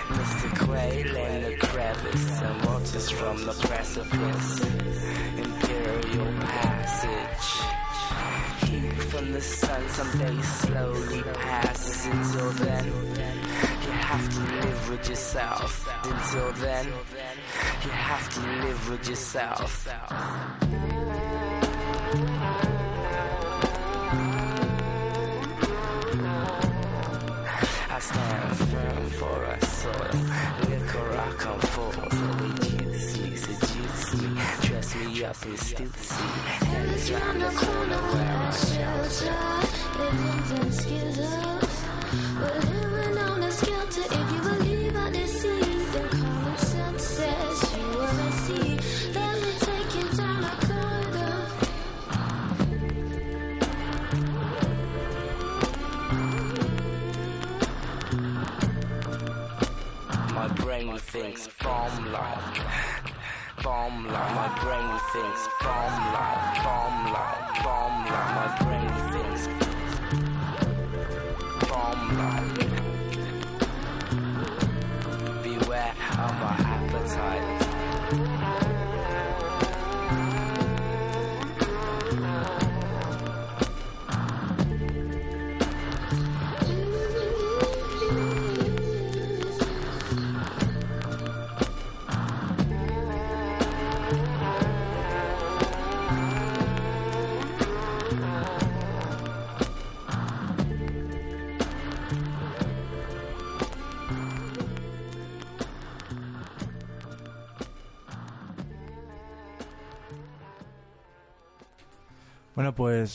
[0.08, 0.58] Mr.
[0.64, 4.60] Quail in the crevice and watches from the precipice.
[5.36, 6.32] Imperial
[6.86, 7.48] passage.
[8.68, 12.06] Heat from the sun someday slowly passes.
[12.06, 15.88] Until then, you have to live with yourself.
[16.04, 16.86] Until then,
[17.84, 19.88] you have to live with yourself.
[27.88, 30.16] I stand firm for a soil.
[30.68, 32.55] Liquor I come forth
[35.16, 36.20] Dress me up in stitsy.
[36.66, 39.36] And it's round the corner where I shelter.
[39.98, 41.58] Living in.
[42.38, 44.04] We're living on a skelter.
[44.04, 44.94] If you believe
[46.10, 47.86] common sense says you
[49.94, 51.48] you down a.
[60.34, 62.60] My brain thinks bomb like.
[63.62, 64.34] Bomb like.
[64.34, 68.30] My brain thinks from love, from love, from love.
[68.36, 69.75] My brain thinks.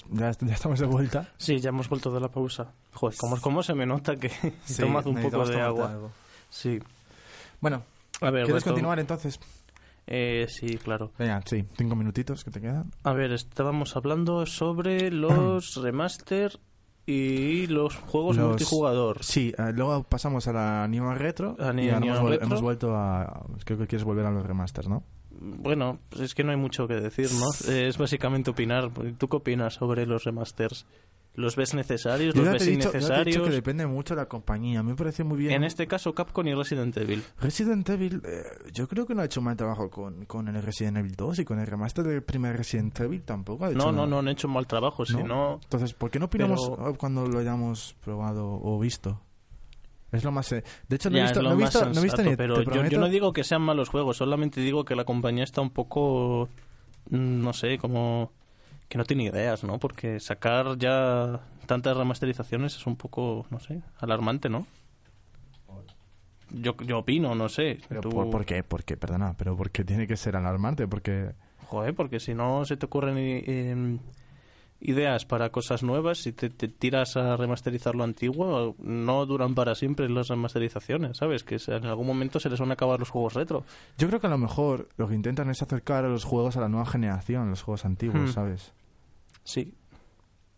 [0.09, 1.29] Pues ya, ya estamos de vuelta.
[1.37, 2.73] Sí, ya hemos vuelto de la pausa.
[2.93, 4.29] Joder, ¿cómo, cómo se me nota que
[4.65, 5.91] Sí, tomas un poco de agua?
[5.91, 6.11] algo.
[6.49, 6.79] Sí.
[7.59, 7.83] Bueno,
[8.21, 9.39] A ver, ¿quieres continuar entonces?
[10.07, 11.11] Eh, sí, claro.
[11.17, 12.91] Venga, sí, cinco minutitos que te quedan.
[13.03, 16.59] A ver, estábamos hablando sobre los remaster
[17.05, 19.23] y los juegos Los- multijugador.
[19.23, 21.55] Sí, eh, luego pasamos a la New Retro.
[21.59, 22.45] A y ahora hemos, Retro.
[22.47, 23.45] hemos vuelto a.
[23.63, 25.03] Creo que quieres volver a los remasters, ¿no?
[25.43, 27.47] Bueno, pues es que no hay mucho que decir, ¿no?
[27.73, 28.91] Es básicamente opinar.
[29.17, 30.85] ¿Tú qué opinas sobre los remasters?
[31.33, 32.35] ¿Los ves necesarios?
[32.35, 33.47] Yo ¿Los ves dicho, ya te he dicho innecesarios?
[33.47, 34.81] que depende mucho de la compañía.
[34.81, 35.53] A mí me parece muy bien.
[35.53, 37.23] En este caso, Capcom y Resident Evil.
[37.39, 40.97] Resident Evil, eh, yo creo que no ha hecho mal trabajo con, con el Resident
[40.97, 43.63] Evil 2 y con el remaster del primer Resident Evil tampoco.
[43.63, 45.17] Ha hecho No, no, no han hecho mal trabajo, ¿No?
[45.17, 45.59] sino...
[45.63, 49.21] Entonces, ¿por qué no opinamos Pero- eh, cuando lo hayamos probado o visto?
[50.11, 50.51] Es lo más.
[50.51, 52.35] eh, De hecho, no he visto, no he visto, no he visto sensato, ni.
[52.35, 52.55] pero
[52.89, 56.49] yo, no digo que sean malos juegos, solamente digo que la compañía está un poco,
[57.09, 58.31] mm, no sé, como
[58.89, 59.79] que no tiene ideas, ¿no?
[59.79, 64.67] Porque sacar ya tantas remasterizaciones es un poco, no sé, alarmante, ¿no?
[66.53, 67.79] Yo, yo opino, no sé.
[67.87, 68.63] Pero Tú- ¿por, por qué?
[68.63, 68.97] ¿Por qué?
[68.97, 70.87] Perdona, pero ¿por qué tiene que ser alarmante?
[70.87, 71.31] Porque.
[71.67, 73.97] Joder, porque si no se te ocurren eh,
[74.81, 79.75] ideas para cosas nuevas, si te, te tiras a remasterizar lo antiguo, no duran para
[79.75, 81.43] siempre las remasterizaciones, ¿sabes?
[81.43, 83.63] Que en algún momento se les van a acabar los juegos retro.
[83.97, 86.61] Yo creo que a lo mejor lo que intentan es acercar a los juegos a
[86.61, 88.33] la nueva generación, los juegos antiguos, Hmm.
[88.33, 88.73] ¿sabes?
[89.43, 89.73] Sí,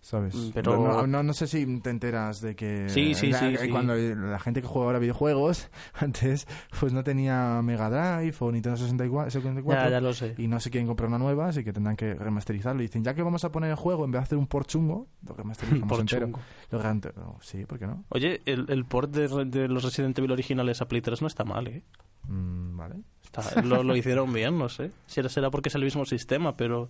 [0.03, 0.35] ¿Sabes?
[0.35, 2.89] Mm, pero- No, no, no sé si te enteras de que...
[2.89, 3.69] Sí, sí, la- sí.
[3.69, 6.45] Cuando la gente que juega ahora videojuegos, antes,
[6.77, 10.35] pues no tenía Mega Drive o Nintendo 64, 64 ya, ya lo sé.
[10.37, 12.81] y no se quieren comprar una nueva, así que tendrán que remasterizarlo.
[12.81, 14.67] Y dicen, ya que vamos a poner el juego, en vez de hacer un port
[14.67, 16.25] chungo, lo remasterizamos Por entero.
[16.25, 16.39] chungo.
[16.69, 16.79] Lo
[17.25, 18.03] oh, sí, ¿por qué no?
[18.09, 21.65] Oye, el, el port de, los Resident Evil originales a Play 3 no está mal,
[21.67, 21.81] ¿eh?
[22.27, 22.95] Mm, vale.
[23.23, 24.91] Está- lo, lo hicieron bien, no sé.
[25.07, 26.89] Si será porque es el mismo sistema, pero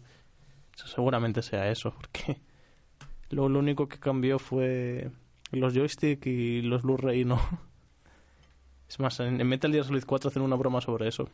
[0.73, 2.41] seguramente sea eso, porque
[3.33, 5.09] lo, lo único que cambió fue
[5.51, 7.39] los joystick y los Blu-ray, ¿no?
[8.89, 11.27] Es más, en, Metal Gear Solid 4 hacen una broma sobre eso.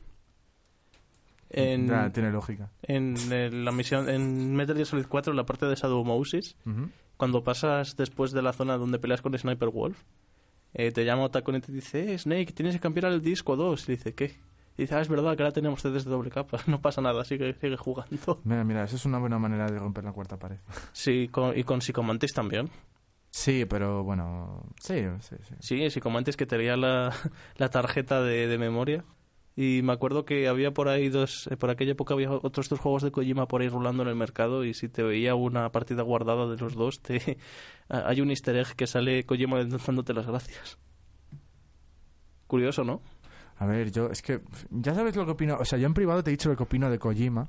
[1.50, 2.70] En, tiene lógica.
[2.84, 6.90] en eh, la misión en Metal Gear Solid 4, en la parte de Shadowmoses, Ujú.
[7.18, 10.04] cuando pasas después de la zona donde peleas con Sniper Wolf,
[10.76, 13.90] eh, te llama Otacon y te dice, eh, Snake, tienes que cambiar el disco 2.
[13.90, 14.36] Y dice, ¿qué?
[14.80, 16.58] Y dice, ah, es verdad que ahora tenemos CDs de doble capa.
[16.68, 18.40] No pasa nada, sigue, sigue jugando.
[18.46, 20.58] Mira, mira, eso es una buena manera de romper la cuarta pared.
[20.94, 22.70] Sí, con- y con Psychomantis también.
[23.30, 25.56] Sí, pero bueno, sí, sí, sí.
[25.60, 27.14] Sí, Psychomantis que tenía la,
[27.58, 29.04] la tarjeta de, de memoria.
[29.58, 32.80] Y me acuerdo que había por ahí dos, eh, por aquella época había otros dos
[32.80, 36.02] juegos de Kojima por ahí rulando en el mercado y si te veía una partida
[36.04, 37.38] guardada de los dos, te
[37.90, 40.78] hay un easter egg que sale Kojima dándote las gracias.
[42.48, 43.02] Curioso, ¿no?
[43.60, 44.42] A ver, yo, es que,
[44.72, 46.64] ya sabes lo que opino, o sea, yo en privado te he dicho lo que
[46.64, 47.48] opino de Kojima,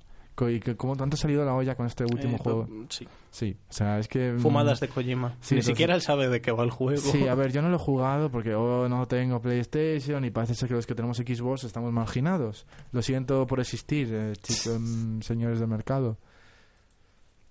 [0.49, 2.66] y que como tanto ha salido la olla con este último Eh, juego.
[2.88, 3.07] Sí.
[3.31, 4.33] Sí, o sea, es que...
[4.33, 5.37] mm, Fumadas de Kojima.
[5.40, 6.96] Sí, Ni entonces- siquiera él sabe de qué va el juego.
[7.01, 10.55] Sí, a ver, yo no lo he jugado porque oh, no tengo PlayStation y parece
[10.55, 12.66] ser que los que tenemos Xbox estamos marginados.
[12.92, 16.16] Lo siento por existir, eh, chicos, mm, señores del mercado.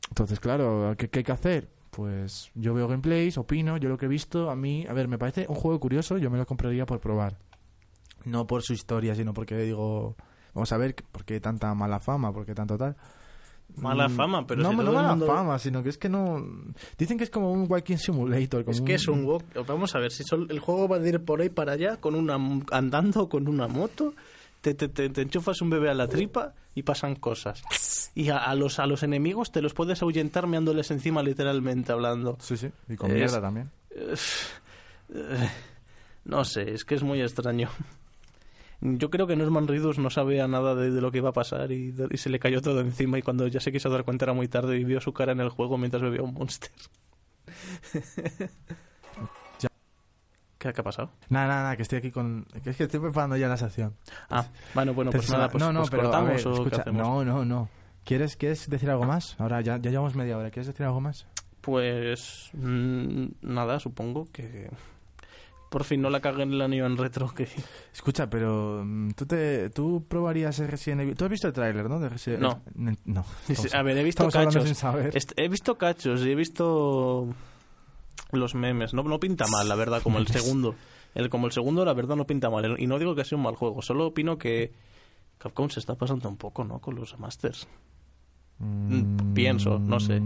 [0.10, 1.70] Entonces, claro, ¿qué, qué hay que hacer?
[1.92, 5.18] Pues yo veo gameplays, opino, yo lo que he visto, a mí, a ver, me
[5.18, 7.38] parece un juego curioso, yo me lo compraría por probar.
[8.26, 10.16] No por su historia, sino porque digo,
[10.54, 12.96] vamos a ver por qué tanta mala fama, por qué tanto tal.
[13.76, 16.44] Mala Mm, fama, pero no, si no mala mundo- fama, sino que es que no...
[16.98, 18.66] Dicen que es como un Walking Simulator.
[18.66, 19.44] Como Es que es un walk.
[19.68, 22.16] Vamos a ver, si sol- el juego va a ir por ahí para allá, con
[22.16, 22.36] una
[22.72, 24.16] andando con una moto,
[24.62, 27.62] te, te, te- te enchufas un bebé a la tripa y pasan cosas.
[28.16, 32.38] Y a, a los, a los enemigos te los puedes ahuyentar meándoles encima, literalmente hablando.
[32.42, 33.70] Sí, sí, y con Es- mierda también.
[35.14, 35.50] Eh,
[36.26, 37.70] No sé, es que es muy extraño.
[38.82, 41.72] Yo creo que Norman Reedus no sabía nada de, de lo que iba a pasar
[41.72, 44.26] y, de- y se le cayó todo encima y cuando ya se quiso dar cuenta
[44.26, 46.72] era muy tarde y vio su cara en el juego mientras bebía un monster.
[50.58, 51.12] ¿Qué, qué ha pasado?
[51.30, 52.46] Nada, nada, nada, que estoy aquí con...
[52.64, 53.94] que es que estoy preparando ya la sección.
[54.30, 56.58] Ah, bueno, bueno, pues nada, pues, no, no, pues pero a cortamos ver, o qué
[56.64, 57.02] escucha, hacemos?
[57.02, 57.70] no, no, no.
[58.04, 59.36] ¿Quieres, ¿Quieres decir algo más?
[59.40, 60.50] Ahora ya, ya llevamos media hora.
[60.52, 61.28] ¿Quieres decir algo más?
[61.62, 64.70] Pues mm, nada, supongo que
[65.70, 67.48] por fin no la cagué en el anillo en retro que
[67.94, 71.16] Escucha, pero mm, tú te tú probarías el Resident Evil.
[71.16, 72.00] ¿Tú has visto el tráiler, no?
[72.00, 72.62] De Resident- No.
[73.06, 73.26] No.
[73.48, 74.64] estamos- a ver, he visto cachos.
[74.66, 75.16] sin saber.
[75.16, 77.28] Est- he visto cachos y he visto
[78.32, 78.94] los memes.
[78.94, 80.76] No, no pinta mal, la verdad, como el segundo.
[81.16, 82.76] El, como el segundo, la verdad, no pinta mal.
[82.80, 84.72] Y no digo que sea un mal juego, solo opino que
[85.40, 86.80] Capcom se está pasando un poco, ¿no?
[86.80, 87.68] Con los masters.
[88.60, 90.22] Mm, pienso, no sé.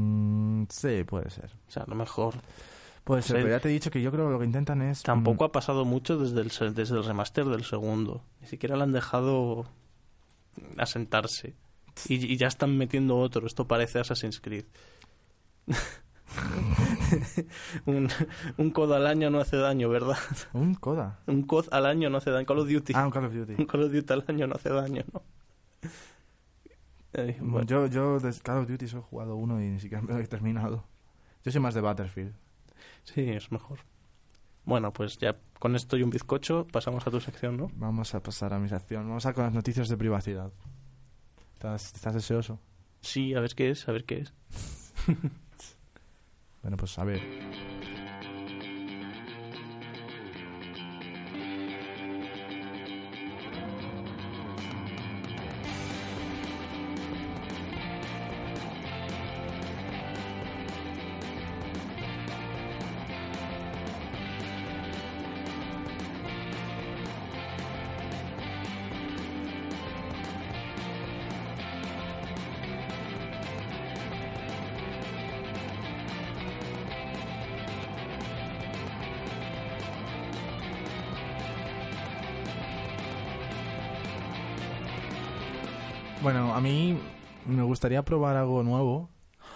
[0.70, 1.52] Sí, puede ser.
[1.68, 2.34] O sea, a lo mejor.
[3.04, 3.44] Puede ser, Sí.
[3.44, 5.04] pero ya te he dicho que yo creo que lo que intentan es...
[5.04, 8.24] Tampoco mm, ha pasado mucho desde el, se- desde el remaster del segundo.
[8.42, 9.66] Ni siquiera le han dejado
[10.78, 11.56] asentarse.
[12.08, 13.46] Y, y ya están metiendo otro.
[13.46, 14.66] Esto parece Assassin's Creed.
[17.86, 18.10] un,
[18.58, 20.18] un COD al año no hace daño, ¿verdad?
[20.54, 21.20] Un coda.
[21.28, 22.46] Un COD al año no hace daño.
[22.46, 22.94] Call of Duty.
[22.96, 23.56] Ah, un Call of Duty.
[23.60, 25.22] Un Call of Duty al año no hace daño, ¿no?
[27.16, 27.66] Ay, bueno.
[27.68, 30.20] Yo, yo de Call of Duty solo he jugado uno y ni siquiera me lo
[30.20, 30.86] he terminado.
[31.44, 32.34] Yo soy más de Battlefield.
[33.04, 33.80] Sí, es mejor.
[34.66, 37.70] Bueno, pues ya con esto y un bizcocho pasamos a tu sección, ¿no?
[37.76, 39.08] Vamos a pasar a mi sección.
[39.08, 40.52] Vamos a con las noticias de privacidad.
[41.54, 42.60] ¿Estás, estás deseoso?
[43.02, 44.34] Sí, a ver qué es, a ver qué es.
[46.64, 47.20] Bueno, pues a ver.
[87.84, 89.10] Gustaría probar algo nuevo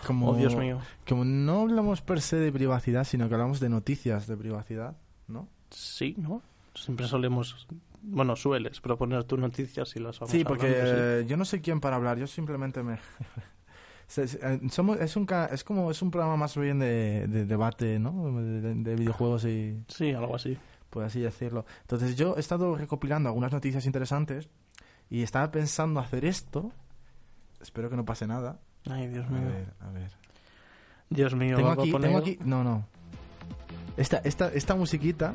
[0.06, 0.80] como, Oh, Dios mío.
[1.08, 4.98] como no hablamos per se de privacidad, sino que hablamos de noticias de privacidad,
[5.30, 5.48] ¿no?
[5.70, 6.42] Sí, ¿no?
[6.76, 7.68] Siempre solemos,
[8.02, 11.28] bueno, sueles proponer tus noticias y las vamos Sí, porque hablando, sí.
[11.30, 12.98] yo no sé quién para hablar, yo simplemente me...
[14.18, 18.32] Eh, somos, es, un, es como es un programa más bien de, de debate, ¿no?
[18.42, 20.58] De, de- de videojuegos y Sí, algo así.
[20.90, 21.66] por así decirlo.
[21.82, 24.48] Entonces yo he estado recopilando algunas noticias interesantes
[25.10, 26.72] y estaba pensando hacer esto.
[27.62, 28.60] Espero que no pase nada.
[28.90, 29.48] Ay, Dios A mío.
[29.48, 30.12] ver, a ver.
[31.10, 32.86] Dios mío, Tengo ¿va a aquí, poner- tengo aquí, no, no.
[33.98, 35.34] Esta, esta, esta musiquita,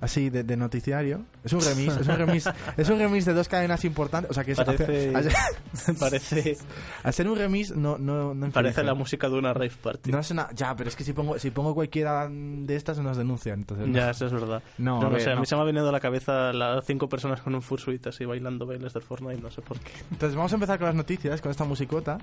[0.00, 3.48] así de, de noticiario, es un remix, es un remix, es un remix de dos
[3.48, 4.30] cadenas importantes.
[4.30, 6.56] O sea que es- Parece- al, parece,
[7.02, 10.10] al ser un remix no, no, no parece la música de una rave party.
[10.12, 13.16] No es una, ya, pero es que si pongo, si pongo cualquiera de estas nos
[13.16, 13.60] denuncian.
[13.60, 14.62] Entonces, Ya, eso es verdad.
[14.78, 15.40] No, no, a no ver, sé, a no.
[15.40, 18.24] mí se me ha venido a la cabeza las cinco personas con un fursuit así
[18.24, 19.92] bailando bailes del Fortnite, no sé por qué.
[20.10, 22.18] Entonces vamos a empezar con las noticias, con esta musicota.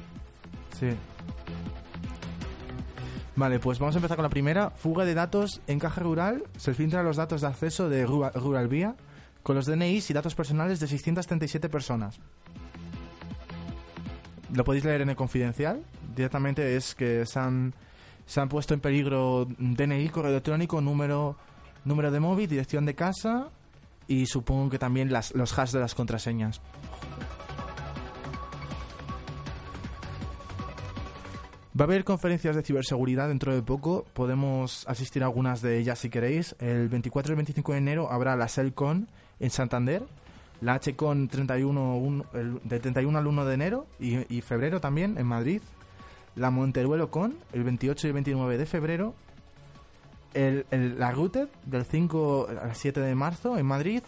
[0.79, 0.89] Sí.
[3.35, 4.69] Vale, pues vamos a empezar con la primera.
[4.69, 6.43] Fuga de datos en caja rural.
[6.57, 8.95] Se filtran los datos de acceso de Rural, Vía
[9.41, 12.19] con los DNIs y datos personales de 637 personas.
[14.53, 15.83] Lo podéis leer en el confidencial.
[16.15, 17.73] Directamente es que se han,
[18.25, 21.35] se han puesto en peligro DNI, correo electrónico, número,
[21.83, 23.49] número de móvil, dirección de casa
[24.07, 26.61] y supongo que también las, los hash de las contraseñas.
[31.79, 34.05] Va a haber conferencias de ciberseguridad dentro de poco.
[34.13, 36.55] Podemos asistir a algunas de ellas si queréis.
[36.59, 39.07] El 24 y el 25 de enero habrá la CELCON
[39.39, 40.03] en Santander.
[40.61, 45.17] La HCON 31, un- el- del 31 al 1 de enero y, y febrero también
[45.17, 45.61] en Madrid.
[46.35, 49.15] La Monteruelo Con el 28 y 29 de febrero.
[50.35, 54.03] El, el- la Routed del 5 al 7 de marzo en Madrid.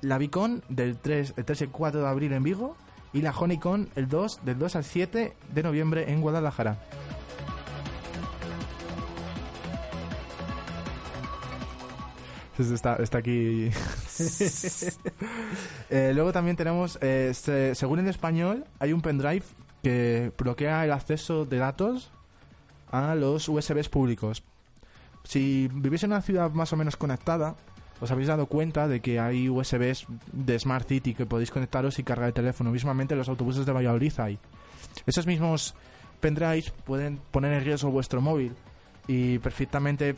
[0.00, 2.76] La Bicon del 3, el 3 y el 4 de abril en Vigo.
[3.16, 6.76] Y la Honeycon el 2 del 2 al 7 de noviembre en Guadalajara.
[12.58, 13.70] Está, está aquí.
[15.90, 19.44] Eh, luego también tenemos, eh, se- según el español, hay un pendrive
[19.84, 22.10] que bloquea el acceso de datos
[22.90, 24.42] a los USBs públicos.
[25.22, 27.54] Si vivís en una ciudad más o menos conectada,
[28.00, 32.02] os habéis dado cuenta de que hay USBs de Smart City que podéis conectaros y
[32.02, 32.70] cargar el teléfono.
[32.70, 34.38] Mismamente en los autobuses de Valladolid hay.
[35.06, 35.74] Esos mismos
[36.20, 38.54] pendrives pueden poner en riesgo vuestro móvil
[39.06, 40.16] y perfectamente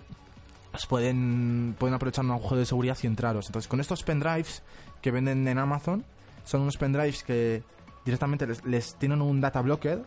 [0.72, 3.46] os pueden, pueden aprovechar un agujero de seguridad y entraros.
[3.46, 4.62] Entonces, con estos pendrives
[5.00, 6.04] que venden en Amazon,
[6.44, 7.62] son unos pendrives que
[8.04, 10.02] directamente les, tienen un data blocker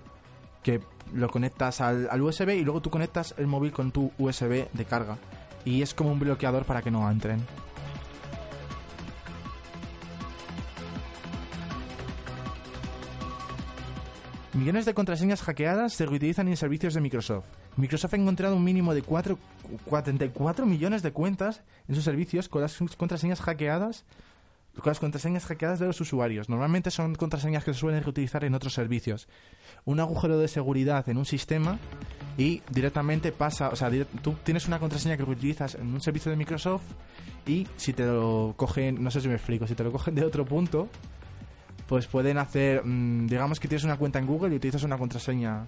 [0.63, 0.81] que
[1.13, 5.17] lo conectas al USB y luego tú conectas el móvil con tu USB de carga.
[5.65, 7.41] Y es como un bloqueador para que no entren.
[14.53, 17.47] Millones de contraseñas hackeadas se reutilizan en servicios de Microsoft.
[17.77, 19.39] Microsoft ha encontrado un mínimo de 4,
[19.85, 24.03] 44 millones de cuentas en sus servicios con las contraseñas hackeadas
[24.79, 26.47] con las contraseñas hackeadas de los usuarios.
[26.49, 29.27] Normalmente son contraseñas que se suelen reutilizar en otros servicios.
[29.85, 31.79] Un agujero de seguridad en un sistema
[32.37, 33.89] y directamente pasa, o sea,
[34.21, 36.83] tú tienes una contraseña que reutilizas en un servicio de Microsoft
[37.45, 40.23] y si te lo cogen, no sé si me explico, si te lo cogen de
[40.23, 40.87] otro punto,
[41.87, 45.67] pues pueden hacer, mm, digamos que tienes una cuenta en Google y utilizas una contraseña.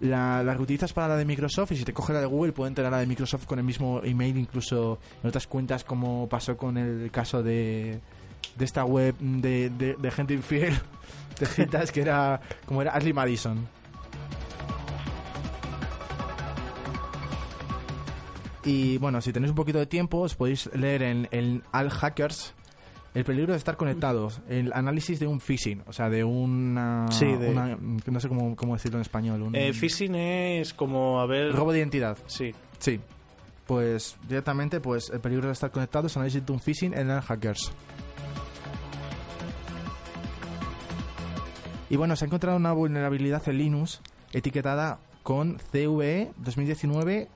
[0.00, 2.72] La, la reutilizas para la de Microsoft y si te coge la de Google pueden
[2.72, 6.78] tener la de Microsoft con el mismo email incluso en otras cuentas como pasó con
[6.78, 8.00] el caso de,
[8.56, 10.74] de esta web de, de, de gente infiel
[11.40, 13.66] de citas que era como era Ashley Madison.
[18.64, 22.54] Y bueno, si tenéis un poquito de tiempo, os podéis leer en, en Al Hackers
[23.14, 27.06] el peligro de estar conectados, el análisis de un phishing, o sea, de una...
[27.10, 27.76] Sí, de- una-
[28.06, 29.42] no sé cómo, cómo decirlo en español.
[29.42, 31.52] Un, Eh, phishing es como, a ver...
[31.54, 32.18] robo de identidad.
[32.26, 32.52] Sí.
[32.78, 33.00] Sí.
[33.66, 37.72] Pues directamente, pues el peligro de estar conectados, análisis de un phishing en Al Hackers.
[41.90, 44.00] Y bueno, se ha encontrado una vulnerabilidad en Linux
[44.32, 47.28] etiquetada con CVE 2019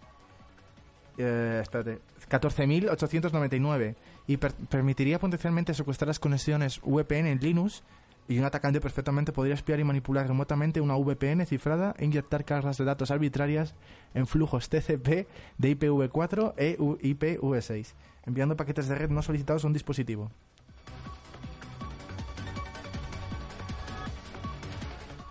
[1.19, 2.01] eh, espérate,
[2.31, 3.95] 14.899
[4.27, 7.83] y per- permitiría potencialmente secuestrar las conexiones VPN en Linux
[8.29, 12.79] y un atacante perfectamente podría espiar y manipular remotamente una VPN cifrada e inyectar cargas
[12.79, 13.75] de datos arbitrarias
[14.15, 15.27] en flujos TCP
[15.59, 17.93] de IPv4 e U- IPv6,
[18.25, 20.31] enviando paquetes de red no solicitados a un dispositivo.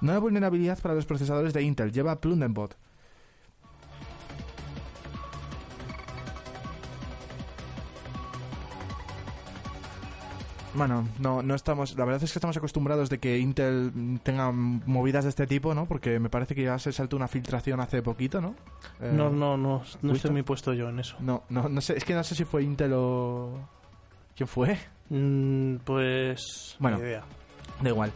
[0.02, 2.76] Nueva vulnerabilidad para los procesadores de Intel lleva Plunderbot.
[10.74, 11.98] Bueno, no, no estamos.
[11.98, 15.86] La verdad es que estamos acostumbrados de que Intel tenga movidas de este tipo, ¿no?
[15.86, 18.56] Porque me parece que ya se saltó una filtración hace poquito, ¿no?
[19.02, 21.18] Eh, No, no, no, no estoy muy puesto yo en eso.
[21.20, 21.98] No, no, no sé.
[21.98, 23.68] Es que no sé si fue Intel o.
[24.34, 24.78] ¿Quién fue?
[25.10, 26.78] Mm, pues...
[26.80, 27.00] Bueno.
[27.00, 27.24] idea.
[27.82, 28.14] Da igual.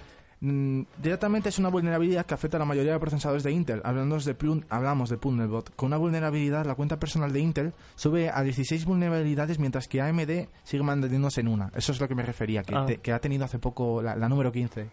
[0.48, 3.82] Mm, directamente es una vulnerabilidad que afecta a la mayoría de procesadores de Intel.
[3.84, 5.76] Hablamos de, Plun- hablamos de Punnelbot.
[5.76, 10.48] Con una vulnerabilidad, la cuenta personal de Intel sube a 16 vulnerabilidades, mientras que AMD
[10.64, 11.72] sigue manteniéndose en una.
[11.76, 12.86] Eso es lo que me refería, que, Ah.
[12.86, 14.88] te- que ha tenido hace poco la, la número 15.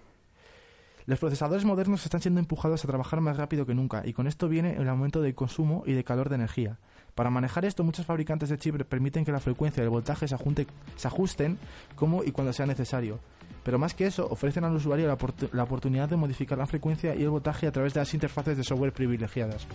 [1.05, 4.49] Los procesadores modernos están siendo empujados a trabajar más rápido que nunca, y con esto
[4.49, 6.79] viene el aumento del consumo y de calor de energía.
[7.15, 10.35] Para manejar esto, muchos fabricantes de chip permiten que la frecuencia y el voltaje se,
[10.35, 11.59] ajunte- se ajusten
[11.97, 13.19] como y cuando sea necesario.
[13.65, 17.15] Pero más que eso, ofrecen al usuario la, oportu- la oportunidad de modificar la frecuencia
[17.15, 19.67] y el voltaje a través de las interfaces de software privilegiadas.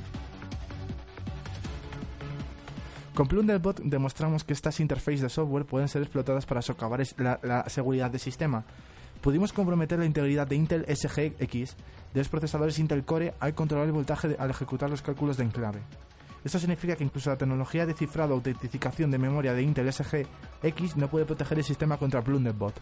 [3.13, 8.11] Con Plunderbot demostramos que estas interfaces de software pueden ser explotadas para socavar la, seguridad
[8.11, 8.63] del sistema.
[9.21, 11.75] Pudimos comprometer la integridad de Intel SGX
[12.13, 15.79] de los procesadores Intel Core al controlar el voltaje al ejecutar los cálculos de enclave.
[16.45, 20.95] Esto significa que incluso la tecnología de cifrado o autentificación de memoria de Intel SGX
[20.95, 22.75] no puede proteger el sistema contra Plunderbot.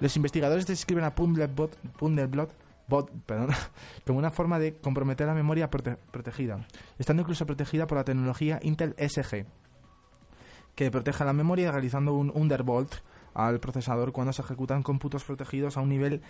[0.00, 1.76] Los investigadores describen a Pumblerbot
[2.90, 3.50] bot, perdón,
[4.06, 6.66] como una forma de comprometer la memoria prote- protegida,
[6.98, 9.46] estando incluso protegida por la tecnología Intel SG,
[10.74, 12.96] que protege la memoria realizando un undervolt
[13.32, 16.20] al procesador cuando se ejecutan cómputos protegidos a un nivel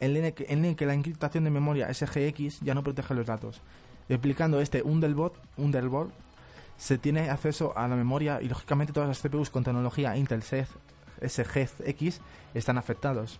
[0.00, 3.60] en el que, la encriptación de memoria SGX ya no protege los datos.
[4.08, 6.12] Explicando este undervolt, undervolt
[6.76, 10.42] se tiene acceso a la memoria y lógicamente todas las CPUs con tecnología Intel
[11.26, 12.20] SGX
[12.54, 13.38] están afectados.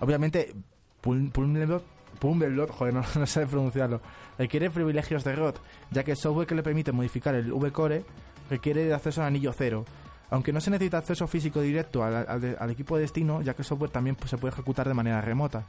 [0.00, 0.54] Obviamente,
[1.00, 4.00] Pulmelot, joder, no, sé pronunciarlo,
[4.38, 5.58] requiere privilegios de ROT,
[5.90, 8.04] ya que el software que le permite modificar el V-Core
[8.48, 9.84] requiere acceso al anillo cero.
[10.30, 13.90] Aunque no se necesita acceso físico directo al equipo de destino, ya que el software
[13.90, 15.64] también pues, se puede ejecutar de manera remota.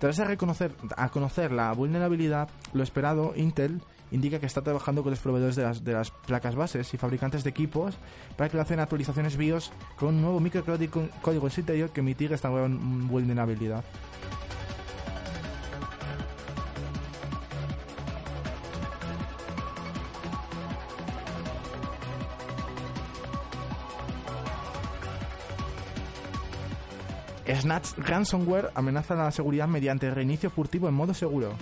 [0.00, 5.10] Tras a reconocer, a conocer la vulnerabilidad, lo esperado, Intel indica que está trabajando con
[5.10, 7.96] los proveedores de las, placas bases y fabricantes de equipos
[8.34, 12.00] para que le hacen actualizaciones BIOS con un nuevo microcódigo código en su interior que
[12.00, 13.84] mitigue esta nueva vulnerabilidad.
[27.54, 31.54] Snatch Ransomware amenaza la seguridad mediante reinicio furtivo en modo seguro.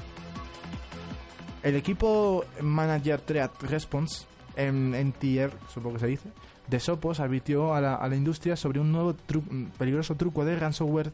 [1.62, 4.26] El equipo Manager Threat Response,
[4.56, 6.28] en, NTR, supongo que se dice,
[6.68, 11.12] de Sopos advirtió a la, industria sobre un nuevo mm, peligroso truco de ransomware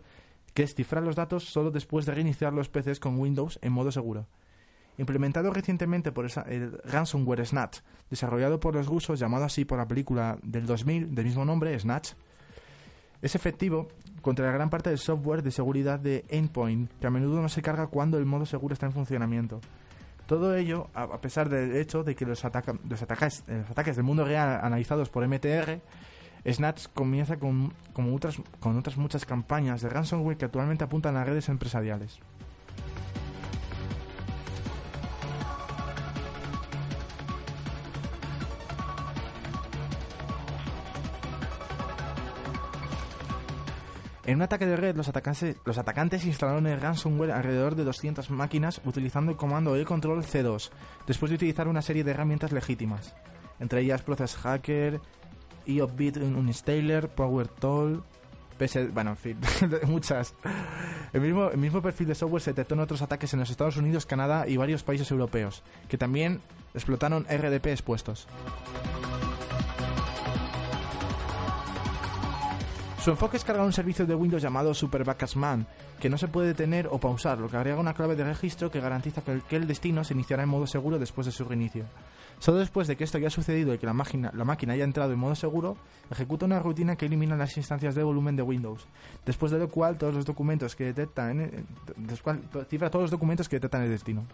[0.52, 3.90] que es cifrar los datos solo después de reiniciar los PCs con Windows en modo
[3.90, 4.26] seguro.
[4.96, 10.38] Implementado recientemente por el ransomware Snatch, desarrollado por los rusos, llamado así por la película
[10.42, 12.12] del 2000 del mismo nombre, Snatch,
[13.24, 13.88] es efectivo
[14.20, 17.62] contra la gran parte del software de seguridad de Endpoint, que a menudo no se
[17.62, 19.62] carga cuando el modo seguro está en funcionamiento.
[20.26, 25.08] Todo ello, a pesar del hecho de que eh, los ataques del mundo real analizados
[25.08, 25.80] por MTR,
[26.46, 27.72] Snatch comienza con
[28.14, 32.20] otras muchas campañas de ransomware que actualmente apuntan a redes empresariales.
[44.26, 48.80] En un ataque de red, los atacantes, los instalaron el ransomware alrededor de 200 máquinas
[48.86, 50.70] utilizando el comando el control C2,
[51.06, 53.14] después de utilizar una serie de herramientas legítimas,
[53.60, 55.00] entre ellas Process Hacker,
[55.66, 58.02] EOBit Uninstaller, PowerTool,
[58.58, 58.94] PS...
[58.94, 59.38] bueno, en fin,
[59.86, 60.34] muchas.
[61.12, 63.76] El mismo, el mismo perfil de software se detectó en otros ataques en los Estados
[63.76, 66.40] Unidos, Canadá y varios países europeos, que también
[66.72, 68.26] explotaron RDP expuestos.
[73.04, 75.66] Su enfoque es cargar un servicio de Windows llamado Super Backup Man,
[76.00, 78.80] que no se puede detener o pausar, lo que agrega una clave de registro que
[78.80, 81.84] garantiza que el, el destino se iniciará en modo seguro después de su reinicio.
[82.38, 85.12] Solo después de que esto haya sucedido y que la máquina, la máquina haya entrado
[85.12, 85.76] en modo seguro,
[86.10, 88.86] ejecuta una rutina que elimina las instancias de volumen de Windows,
[89.26, 92.38] después de lo cual todos los documentos que detectan, en- después
[92.70, 94.24] cifra todos los documentos que detectan el destino.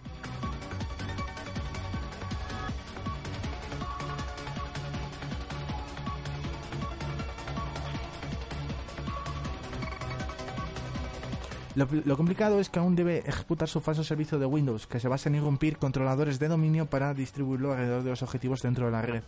[12.05, 15.29] Lo, complicado es que aún debe ejecutar su falso servicio de Windows, que se basa
[15.31, 19.23] en irrumpir controladores de dominio para distribuirlo alrededor de los objetivos dentro de la red.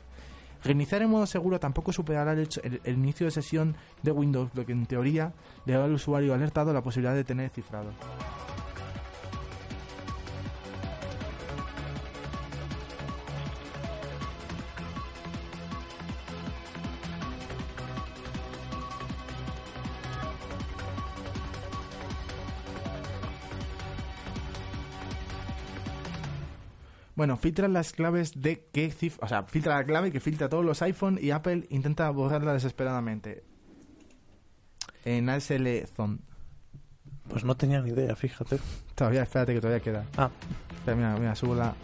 [0.63, 2.49] Reiniciar en modo seguro tampoco superará el-
[2.85, 5.33] el inicio de sesión de Windows, lo que en teoría
[5.67, 7.91] le da al usuario alertado la posibilidad de tener cifrado.
[27.15, 30.65] Bueno, filtra las claves de que cif- o sea, filtra la clave que filtra todos
[30.65, 33.45] los iPhone y Apple intenta borrarla desesperadamente.
[35.05, 36.19] En ASL Zone.
[37.29, 38.59] Pues no tenía ni idea, fíjate.
[38.95, 40.05] Todavía, espérate que todavía queda.
[40.17, 40.31] Ah,
[40.75, 41.75] Espera, mira, mira, subo la.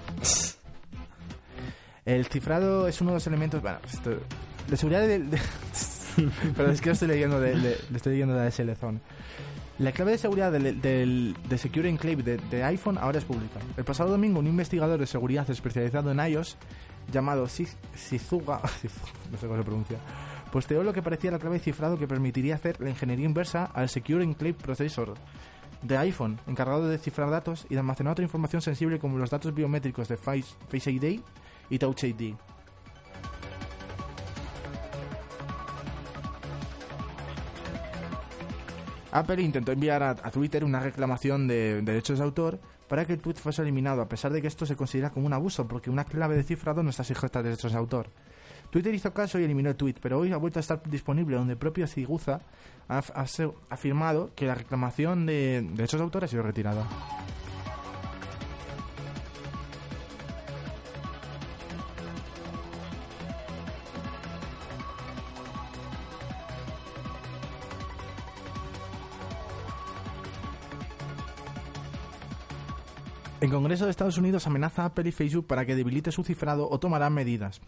[2.04, 3.60] El cifrado es uno de los elementos.
[3.62, 4.18] Bueno, esto-
[4.68, 5.30] de seguridad del.
[5.30, 5.38] de-
[6.56, 8.98] Pero es que lo estoy leyendo de, de- lo estoy leyendo de ASL Zone.
[9.78, 13.60] La clave de seguridad del, de Secure Enclave de, iPhone ahora es pública.
[13.76, 16.56] El pasado domingo, un investigador de seguridad especializado en iOS,
[17.12, 18.60] llamado Sizuga,
[19.30, 19.98] no sé cómo se pronuncia,
[20.50, 23.88] posteó lo que parecía la clave de cifrado que permitiría hacer la ingeniería inversa al
[23.88, 25.14] Secure Enclave Processor
[25.82, 29.54] de iPhone, encargado de descifrar datos y de almacenar otra información sensible como los datos
[29.54, 31.20] biométricos de Face, Face ID
[31.70, 32.34] y Touch ID.
[39.12, 43.36] Apple intentó enviar a, Twitter una reclamación de derechos de autor para que el tweet
[43.36, 46.36] fuese eliminado, a pesar de que esto se considera como un abuso, porque una clave
[46.36, 48.08] de cifrado no está sujeta a derechos de autor.
[48.70, 51.54] Twitter hizo caso y eliminó el tweet, pero hoy ha vuelto a estar disponible, donde
[51.54, 52.06] el propio se-
[52.88, 53.02] ha
[53.70, 56.84] afirmado que la reclamación de derechos de autor ha sido retirada.
[73.40, 76.68] El Congreso de Estados Unidos amenaza a Apple y Facebook para que debilite su cifrado
[76.68, 77.60] o tomarán medidas.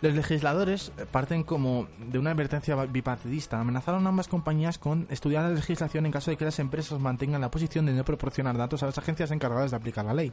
[0.00, 3.60] Los legisladores parten como de una advertencia bipartidista.
[3.60, 7.40] Amenazaron a ambas compañías con estudiar la legislación en caso de que las empresas mantengan
[7.40, 10.32] la posición de no proporcionar datos a las agencias encargadas de aplicar la ley.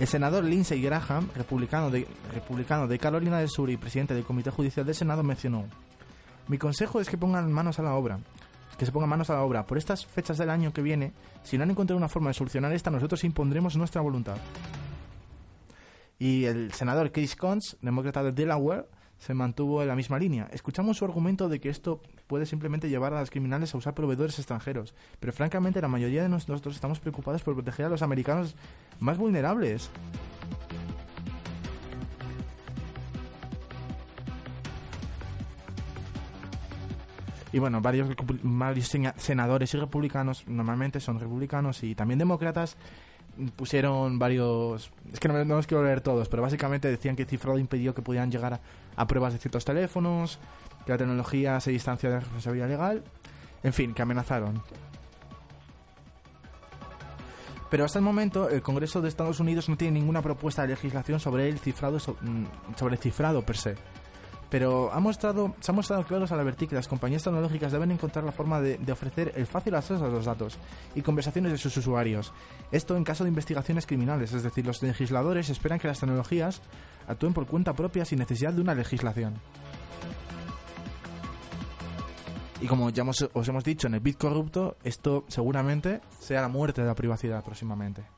[0.00, 4.50] El senador Lindsey Graham, republicano de, republicano de Carolina del Sur y presidente del Comité
[4.50, 5.66] Judicial del Senado, mencionó:
[6.48, 8.18] Mi consejo es que pongan manos a la obra.
[8.76, 9.66] Que se pongan manos a la obra.
[9.66, 11.12] Por estas fechas del año que viene,
[11.42, 14.36] si no han encontrado una forma de solucionar esta, nosotros impondremos nuestra voluntad.
[16.18, 18.86] Y el senador Chris Coons, demócrata de Delaware,
[19.18, 20.48] se mantuvo en la misma línea.
[20.52, 24.38] Escuchamos su argumento de que esto puede simplemente llevar a los criminales a usar proveedores
[24.38, 28.54] extranjeros, pero francamente la mayoría de nosotros estamos preocupados por proteger a los americanos
[29.00, 29.90] más vulnerables.
[37.50, 38.10] Y bueno, varios,
[38.42, 42.76] varios sena- senadores y republicanos, normalmente son republicanos y también demócratas,
[43.56, 44.90] pusieron varios...
[45.12, 47.94] Es que no, no los quiero leer todos, pero básicamente decían que el cifrado impidió
[47.94, 48.60] que pudieran llegar
[48.96, 50.38] a, pruebas de ciertos teléfonos,
[50.84, 53.04] que la tecnología se distancia de la responsabilidad legal,
[53.62, 54.62] en fin, que amenazaron.
[57.70, 61.20] Pero hasta el momento el Congreso de Estados Unidos no tiene ninguna propuesta de legislación
[61.20, 63.74] sobre el cifrado mm, sobre el cifrado per se.
[64.50, 68.24] Pero ha mostrado, se ha mostrado claros al advertir que las compañías tecnológicas deben encontrar
[68.24, 70.58] la forma de, ofrecer el fácil acceso a los datos
[70.94, 72.32] y conversaciones de sus usuarios.
[72.72, 76.62] Esto en caso de investigaciones criminales, es decir, los legisladores esperan que las tecnologías
[77.06, 79.34] actúen por cuenta propia sin necesidad de una legislación.
[82.60, 86.80] Y como ya os hemos dicho en el bit corrupto, esto seguramente sea la muerte
[86.80, 88.17] de la privacidad próximamente.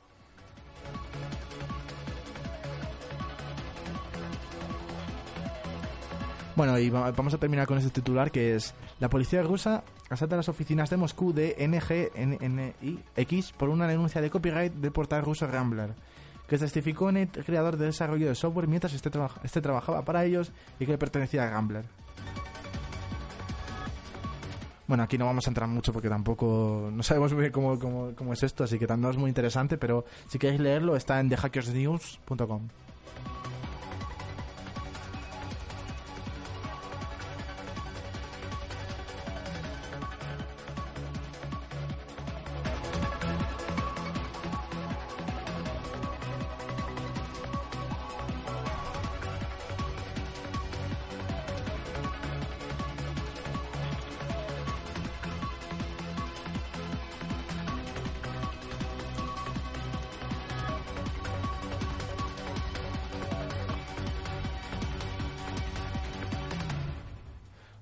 [6.56, 10.36] Bueno, y va- vamos a terminar con este titular que es La policía rusa asalta
[10.36, 15.94] las oficinas de Moscú de NGNX por una denuncia de copyright del portal ruso Rambler,
[16.48, 19.10] que testificó en el creador de desarrollo de software mientras este,
[19.44, 21.84] este trabajaba para ellos y que le pertenecía a Rambler.
[24.88, 28.12] Bueno, aquí no vamos a entrar mucho porque tampoco no sabemos muy bien cómo, cómo-
[28.16, 31.28] cómo es esto, así que no es muy interesante, pero si queréis leerlo está en
[31.28, 32.68] thehackersnews.com.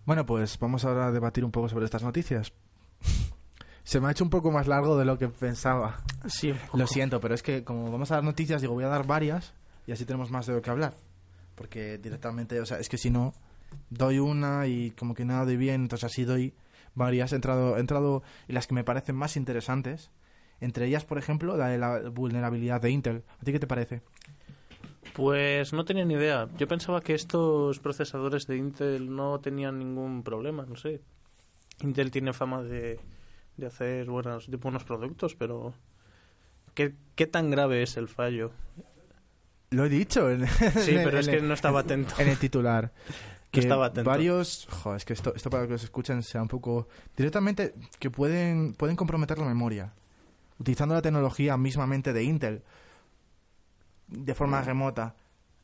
[0.09, 2.54] Bueno, pues vamos ahora a debatir un poco sobre estas noticias.
[3.84, 6.02] Se me ha hecho un poco más largo de lo que pensaba.
[6.26, 6.78] Sí, un poco.
[6.78, 9.52] Lo siento, pero es que como vamos a dar noticias, digo, voy a dar varias
[9.86, 10.94] y así tenemos más de lo que hablar.
[11.54, 13.34] Porque directamente, o sea, es que si no,
[13.90, 16.54] doy una y como que nada doy bien, entonces así doy
[16.94, 20.11] varias, he entrado, he entrado en las que me parecen más interesantes.
[20.62, 23.24] Entre ellas, por ejemplo, la de la vulnerabilidad de Intel.
[23.42, 24.00] ¿A ti qué te parece?
[25.18, 26.48] Pues no tenía ni idea.
[26.58, 31.00] Yo pensaba que estos procesadores de Intel no tenían ningún problema, no sé.
[31.80, 33.00] Intel tiene fama de,
[33.56, 35.74] de hacer buenos, de buenos productos, pero
[36.74, 38.52] ¿qué, ¿qué tan grave es el fallo?
[39.70, 40.30] Lo he dicho.
[40.30, 42.14] En, Sí, en- pero es que no estaba atento.
[42.18, 42.92] En el titular.
[43.50, 44.08] Que estaba atento.
[44.10, 44.68] varios...
[44.70, 46.86] jo, es que esto, esto para que los escuchen sea un poco...
[47.16, 49.94] Directamente que pueden, pueden comprometer la memoria.
[50.60, 52.62] Utilizando la tecnología mismamente de Intel.
[54.09, 55.14] De forma remota.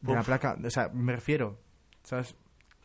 [0.01, 0.57] De la placa...
[0.65, 1.59] O sea, me refiero...
[2.03, 2.35] ¿Sabes?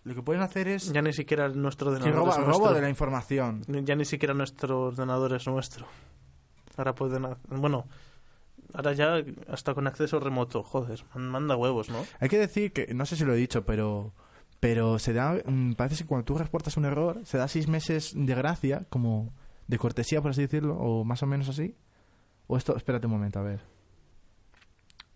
[0.05, 0.91] Lo que pueden hacer es...
[0.93, 2.73] Ya ni siquiera nuestro ordenador roba, es robo nuestro.
[2.73, 3.61] de la información.
[3.85, 5.85] Ya ni siquiera nuestro ordenador es nuestro.
[6.77, 7.27] Ahora pueden...
[7.49, 7.85] Bueno,
[8.73, 9.15] ahora ya
[9.51, 10.63] hasta con acceso remoto.
[10.63, 12.05] Joder, man- manda huevos, ¿no?
[12.21, 14.13] Hay que decir que, no sé si lo he dicho, pero
[14.61, 18.11] pero se da, mm, parece que cuando tú reportas un error, se da seis meses
[18.13, 19.33] de gracia, como
[19.67, 21.75] de cortesía, por así decirlo, o más o menos así.
[22.47, 23.61] O esto, espérate un momento, a ver.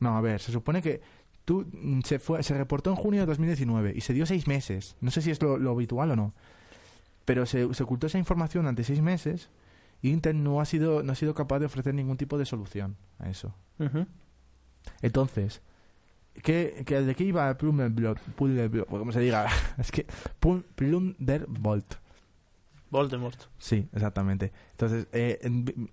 [0.04, 1.02] No, a ver, se supone que
[1.46, 4.96] tú mm, se fue, se reportó en junio de 2019 y se dio seis meses.
[5.02, 6.34] No sé si es lo, lo habitual o no.
[7.26, 9.50] Pero se, se ocultó esa información durante seis meses
[10.02, 12.96] y Intel no ha sido, no ha sido capaz de ofrecer ningún tipo de solución
[13.20, 13.54] a eso.
[15.02, 15.62] Entonces,
[16.42, 18.20] ¿qué, qué- ¿de qué iba Plunderbolt?
[18.36, 19.48] Plunderbolt, o como se diga?
[19.78, 20.06] es que
[20.42, 21.96] Plun- Plunderbolt.
[22.90, 23.40] Voldemort.
[23.58, 24.52] Sí, exactamente.
[24.72, 25.40] Entonces, eh,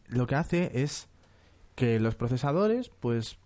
[0.08, 1.08] lo que hace es
[1.74, 3.38] que los procesadores, pues,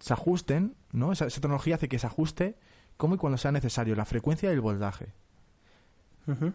[0.00, 1.12] se ajusten, ¿no?
[1.12, 2.56] Esa, esa tecnología hace que se ajuste
[2.96, 5.12] como y cuando sea necesario, la frecuencia y el voltaje.
[6.26, 6.52] Ujú.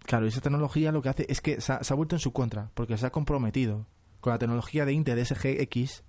[0.00, 2.20] Claro, y esa tecnología lo que hace es que se ha, se ha vuelto en
[2.20, 3.86] su contra, porque se ha comprometido
[4.20, 6.04] con la tecnología de Intel SGX.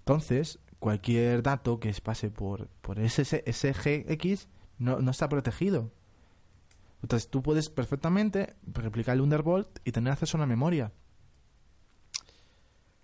[0.00, 4.48] Entonces, cualquier dato que pase por, por ese SGX
[4.78, 5.90] no, no está protegido.
[7.02, 10.92] Entonces, tú puedes perfectamente replicar el Undervolt y tener acceso a una memoria.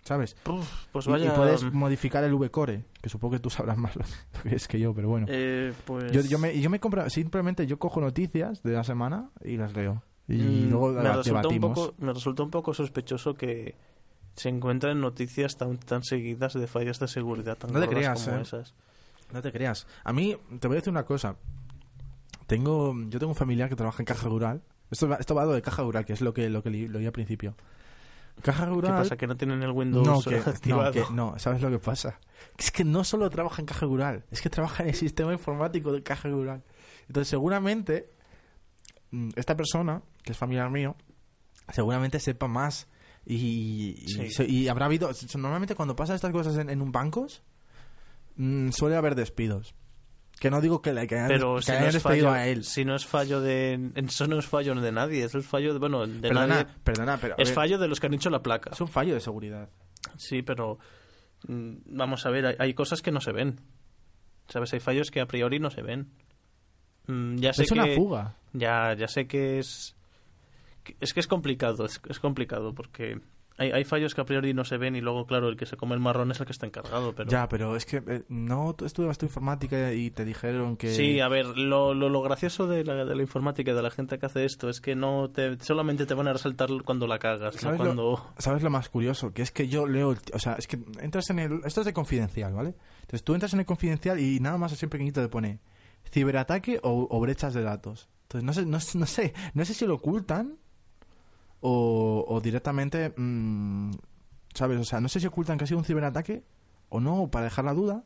[0.05, 0.37] ¿Sabes?
[0.47, 1.35] Uf, pues Y- y, vaya...
[1.35, 4.03] puedes modificar el V-Core, que supongo que tú sabrás más lo
[4.43, 5.25] que es que yo, pero bueno.
[5.29, 6.11] eh, pues...
[6.13, 9.73] Yo, yo me, yo me compro, simplemente yo cojo noticias de la semana y las
[9.75, 10.01] leo.
[10.27, 13.75] Y Mm, luego me resulta, un poco, me resulta un poco sospechoso que
[14.35, 18.37] se encuentren noticias tan, tan seguidas de fallas de seguridad tan No te creas, como
[18.37, 18.41] eh.
[18.41, 18.73] esas.
[19.33, 19.87] No te creas.
[20.03, 21.35] A mí, te voy a decir una cosa.
[22.47, 24.61] Tengo, yo tengo un familiar que trabaja en caja rural.
[24.91, 26.69] Esto va, esto va de lo de caja rural, que es lo que lo que
[26.69, 27.55] lo oí al principio.
[28.41, 28.93] Caja ¿Qué rural.
[28.95, 29.17] pasa?
[29.17, 30.91] ¿Que no tienen el Windows no, que, no, activado?
[30.91, 32.19] que no, ¿sabes lo que pasa?
[32.57, 35.91] Es que no solo trabaja en caja rural, es que trabaja en el sistema informático
[35.91, 36.63] de caja rural.
[37.07, 38.11] Entonces, seguramente,
[39.11, 40.95] mm, esta persona, que es familiar mío,
[41.71, 42.87] seguramente sepa más
[43.25, 44.43] y, Sí.
[44.45, 45.09] y habrá habido.
[45.35, 47.41] Normalmente, cuando pasan estas cosas en, en un bancos,
[48.35, 49.73] mm, suele haber despidos.
[50.39, 52.35] Que no digo que, le- que hayan, Pero que si no, hayan es despedido fallo,
[52.41, 52.63] a él.
[52.65, 53.91] si no es fallo de...
[53.95, 55.79] Eso no es fallo de nadie, es el fallo de...
[55.79, 56.67] Bueno, de Perdona, nadie...
[56.83, 57.35] perdona, pero.
[57.37, 58.71] Es ver, fallo de los que han hecho la placa.
[58.73, 59.69] Es un fallo de seguridad.
[60.17, 60.77] Sí, pero...
[61.47, 63.61] mm, Vamos a ver, hay, hay cosas que no se ven.
[64.49, 64.73] ¿Sabes?
[64.73, 66.09] Hay fallos que a priori no se ven.
[67.07, 68.35] Mm, Ya sé Es una que- fuga.
[68.53, 69.95] Ya, ya sé que es...
[70.99, 73.19] Es que es complicado, es, es complicado porque
[73.57, 75.77] hay, hay fallos que a priori no se ven y luego, claro, el que se
[75.77, 77.29] come el marrón es el que está encargado, pero...
[77.29, 78.73] Ya, pero es que eh, no
[79.17, 80.93] tu informática y te dijeron que.
[80.93, 83.91] Sí, a ver, lo, lo, lo gracioso de la, de la informática y de la
[83.91, 87.17] gente que hace esto es que no te, solamente te van a resaltar cuando la
[87.19, 88.03] cagas, no ¿Sabes, cuando...
[88.03, 89.33] lo, ¿Sabes lo más curioso?
[89.33, 91.93] Que es que yo leo, o sea, es que entras en el, esto es de
[91.93, 92.75] confidencial, ¿vale?
[93.01, 95.59] Entonces tú entras en el confidencial y nada más así en pequeñito te pone
[96.11, 98.09] ciberataque o, o brechas de datos.
[98.23, 100.57] Entonces no sé, no, sé- no sé, no sé si lo ocultan
[101.67, 103.91] o, o directamente, mm,
[104.53, 104.79] ¿sabes?
[104.79, 106.43] O sea, no sé si ocultan que ha sido un ciberataque
[106.89, 108.03] o no, para dejar la duda.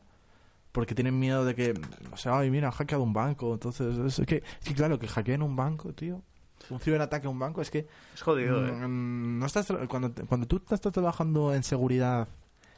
[0.72, 1.74] Porque tienen miedo de que,
[2.12, 3.52] o sea, ay, mira, han hackeado un banco.
[3.52, 4.42] Entonces, es que,
[4.74, 6.22] claro, que hackeen un banco, tío.
[6.70, 8.72] Un ciberataque a un banco es que Es jodido, ¿eh?
[8.72, 12.28] Mm, no estás cuando, cuando tú estás trabajando en seguridad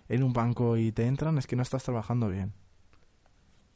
[0.09, 2.55] en un banco y te entran es que no estás trabajando bien.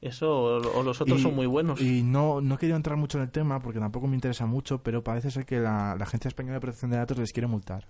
[0.03, 1.81] Eso o, o los otros Y- son muy buenos.
[1.81, 5.03] Y no, no quería entrar mucho en el tema porque tampoco me interesa mucho, pero
[5.03, 7.87] parece ser que la, la Agencia Española de Protección de Datos les quiere multar.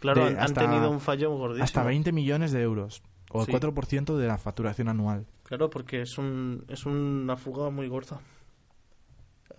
[0.00, 1.64] claro, de han, hasta- tenido un fallo gordísimo.
[1.64, 3.52] Hasta 20 millones de euros, o el Sí.
[3.52, 5.26] 4% de la facturación anual.
[5.44, 8.20] Claro, porque es, un, es una fuga muy gorda.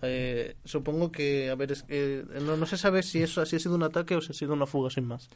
[0.02, 3.58] Eh, supongo que, a ver, es que no, no se sabe si eso si ha
[3.58, 5.28] sido un ataque o si ha sido una fuga sin más.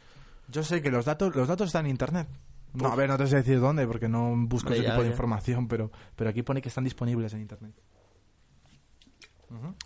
[0.49, 2.29] Yo sé que los datos, los datos están en Internet.
[2.73, 5.03] No, a ver, no te sé decir dónde porque no busco Hombre, ese ya, tipo
[5.03, 5.13] de ya.
[5.13, 7.75] información, pero, pero aquí pone que están disponibles en Internet.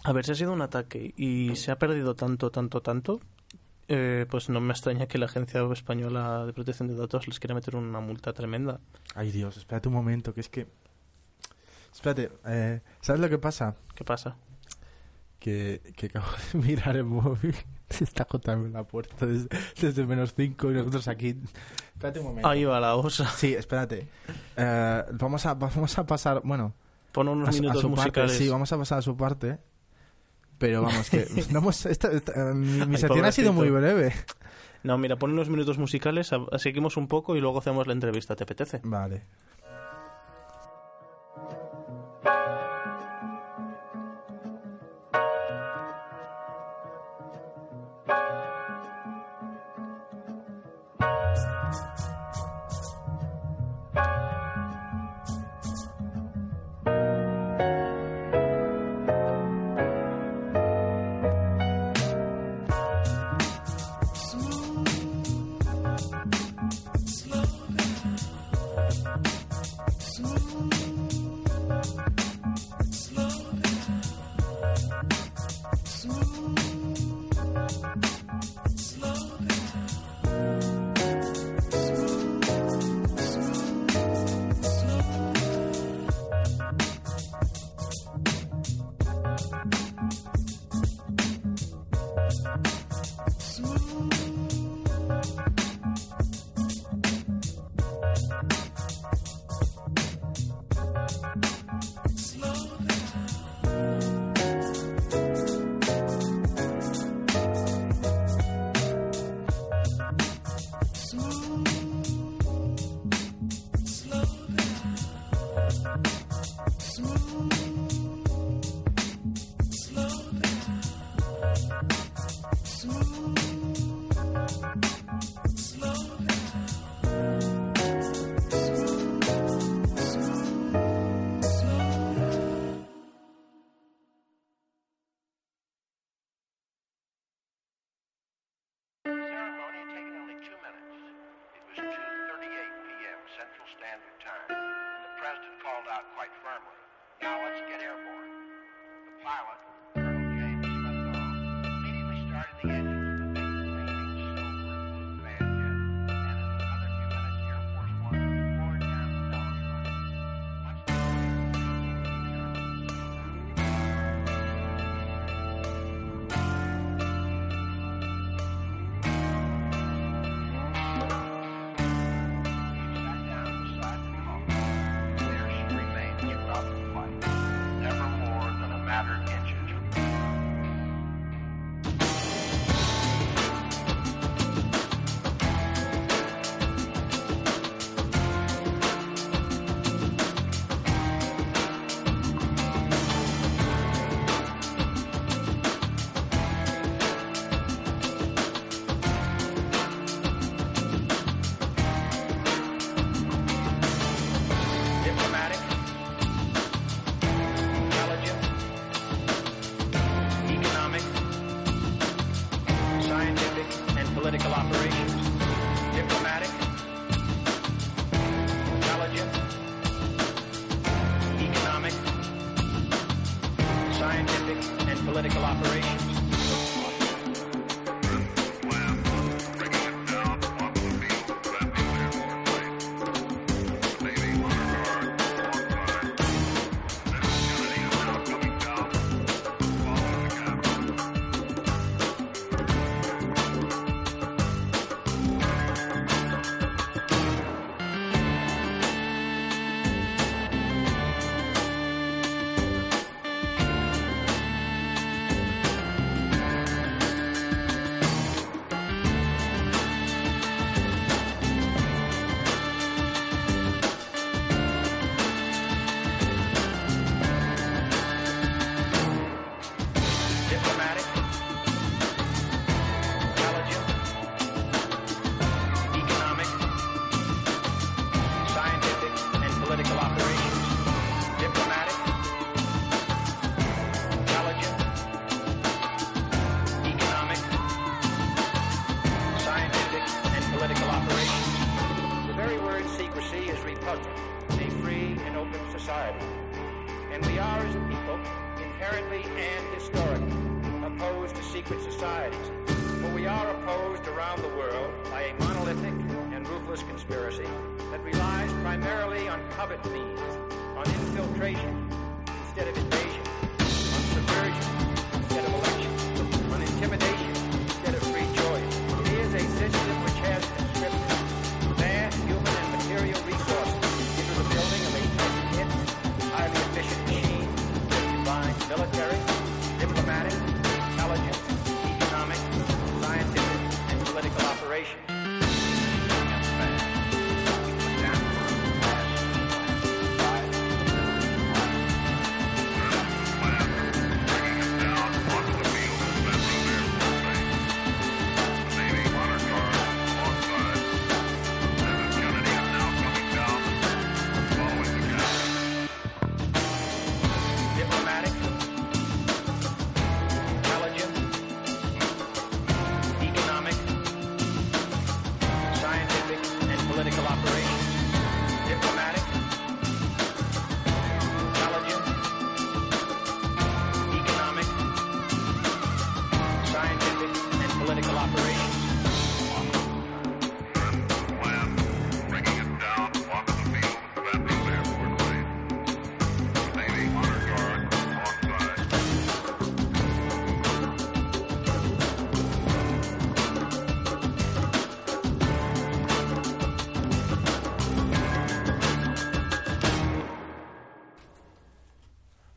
[0.02, 3.20] A ver, si ha sido un ataque y se ha perdido tanto, tanto, tanto,
[3.88, 7.54] eh, pues no me extraña que la Agencia Española de Protección de Datos les quiera
[7.54, 8.80] meter una multa tremenda.
[9.14, 10.66] Ay Dios, espérate un momento, que es que...
[11.92, 13.76] Espérate, eh, ¿sabes lo que pasa?
[13.94, 14.36] ¿Qué pasa?
[15.44, 17.54] Que, que acabo de mirar el móvil.
[17.90, 19.46] Se está contando en la puerta desde,
[19.80, 21.36] desde menos 5 y nosotros aquí.
[21.94, 22.48] Espérate un momento.
[22.48, 23.28] Ahí va la osa.
[23.30, 24.08] Sí, espérate.
[24.56, 26.72] Eh, vamos, a, vamos a pasar, bueno,
[27.12, 28.00] Pon a, unos su- a minutos su parte.
[28.00, 28.32] musicales.
[28.38, 29.58] Sí, vamos a pasar a su parte.
[30.56, 34.14] Pero vamos, que no hemos, esta- esta- mi, mi Ay, sección ha sido muy breve.
[34.82, 38.34] No, mira, pon unos minutos musicales, a- seguimos un poco y luego hacemos la entrevista.
[38.34, 38.80] ¿Te apetece?
[38.82, 39.24] Vale.
[93.54, 94.23] smooth.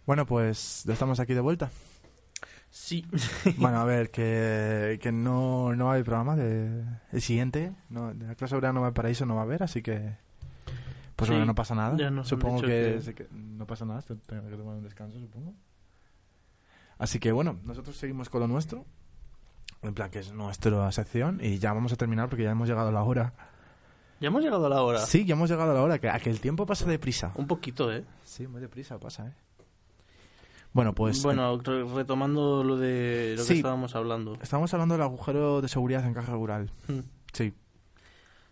[0.07, 1.69] Bueno, pues ya estamos aquí de vuelta.
[2.71, 3.05] Sí.
[3.57, 7.73] Bueno, a ver, que, que no, no hay programa de, el siguiente.
[7.89, 10.15] No, de la clase obrera no va paraíso no va a haber, así que...
[11.15, 12.23] Pues Sí, bueno, no pasa nada.
[12.23, 15.53] supongo que, que- se que- no pasa nada, te- tengo que tomar un descanso, supongo.
[16.99, 18.85] Así que bueno, nosotros seguimos con lo nuestro.
[19.81, 21.39] En plan, que es nuestra sección.
[21.41, 23.33] Y ya vamos a terminar porque ya hemos llegado a la hora.
[24.19, 24.99] Ya hemos llegado a la hora.
[24.99, 25.99] Sí, ya hemos llegado a la hora.
[25.99, 27.31] Que, a que el tiempo pasa deprisa.
[27.35, 28.03] Un poquito, ¿eh?
[28.23, 29.33] Sí, muy deprisa pasa, ¿eh?
[30.77, 31.23] Bueno, pues...
[31.23, 34.37] bueno, re- retomando lo de lo que estábamos hablando.
[34.43, 36.69] Estamos hablando del agujero de seguridad en caja rural.
[36.87, 36.99] Hmm.
[37.33, 37.51] Sí.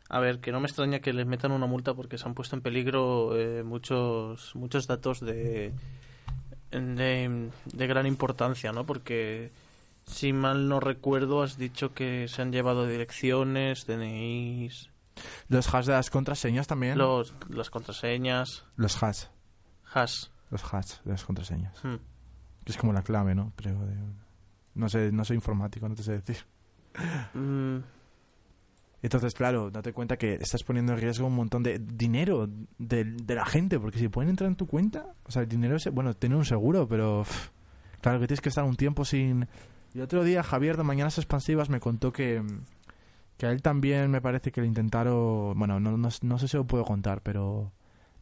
[0.09, 2.55] A ver, que no me extraña que les metan una multa porque se han puesto
[2.55, 5.71] en peligro eh, muchos muchos datos de,
[6.71, 8.85] de de gran importancia, ¿no?
[8.85, 9.51] Porque
[10.07, 14.89] si mal no recuerdo has dicho que se han llevado direcciones, DNIs,
[15.47, 16.97] Los hash de las contraseñas también.
[16.97, 19.25] los las contraseñas, Los hash.
[19.93, 20.25] hash.
[20.51, 21.83] Los hash de las contraseñas.
[21.83, 21.95] Hmm.
[22.65, 23.53] Que es como la clave, ¿no?
[23.63, 23.95] De-
[24.75, 26.37] no sé, no soy informático, no te sé decir.
[27.33, 27.79] Mm,
[29.01, 32.49] Entonces, claro, date cuenta que estás poniendo en riesgo un montón de dinero
[32.79, 35.75] de, de la gente, porque si pueden entrar en tu cuenta, o sea, el dinero
[35.75, 37.49] es, bueno, tener un seguro, pero pff,
[38.01, 39.47] claro que tienes que estar un tiempo sin...
[39.93, 42.41] Y otro día Javier de Mañanas Expansivas me contó que,
[43.37, 46.57] que a él también me parece que le intentaron, bueno, no, no, no sé si
[46.57, 47.71] lo puedo contar, pero...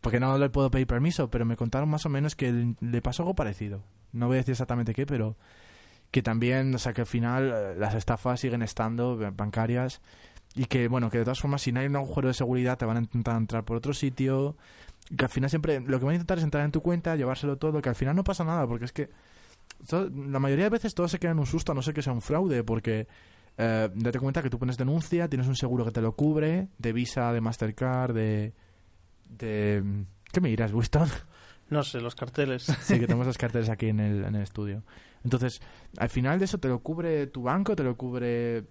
[0.01, 3.23] Porque no le puedo pedir permiso, pero me contaron más o menos que le pasó
[3.23, 3.81] algo parecido.
[4.13, 5.35] No voy a decir exactamente qué, pero
[6.11, 10.01] que también, o sea, que al final eh, las estafas siguen estando eh, bancarias
[10.55, 12.85] y que, bueno, que de todas formas, si no hay un agujero de seguridad, te
[12.85, 14.55] van a intentar entrar por otro sitio.
[15.17, 17.57] Que al final siempre lo que van a intentar es entrar en tu cuenta, llevárselo
[17.57, 19.09] todo, que al final no pasa nada, porque es que
[19.91, 22.13] la mayoría de veces todo se queda en un susto, a no ser que sea
[22.13, 23.07] un fraude, porque
[23.57, 26.93] eh, date cuenta que tú pones denuncia, tienes un seguro que te lo cubre, de
[26.93, 28.53] Visa, de Mastercard, de...
[29.29, 31.09] de ¿Qué me dirás, Winston?
[31.73, 32.65] No sé, los carteles.
[32.81, 34.83] Sí, que tenemos los carteles aquí en el, en el estudio.
[35.23, 35.61] Entonces,
[35.97, 38.65] al final de eso te lo cubre tu banco, te lo cubre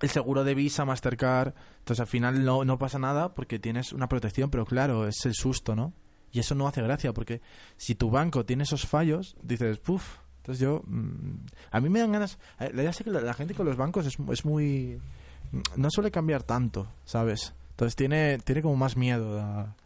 [0.00, 1.54] el seguro de Visa, Mastercard.
[1.78, 5.34] Entonces, al final no, no pasa nada porque tienes una protección, pero claro, es el
[5.34, 5.92] susto, ¿no?
[6.32, 7.42] Y eso no hace gracia porque
[7.76, 10.18] si tu banco tiene esos fallos, dices, puf.
[10.38, 13.54] Entonces yo, mm, a mí me dan ganas, eh, ya sé que la, la gente
[13.54, 14.98] con los bancos es, es muy,
[15.76, 17.54] no suele cambiar tanto, ¿sabes?
[17.70, 19.76] Entonces tiene, tiene como más miedo a,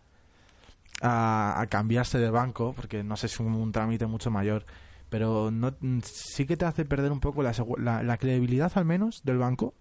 [1.02, 4.64] a, cambiarse de banco, porque no sé, es un, trámite mucho mayor.
[5.08, 9.74] Pero no, sí que te hace perder un poco la, credibilidad, al menos, del banco.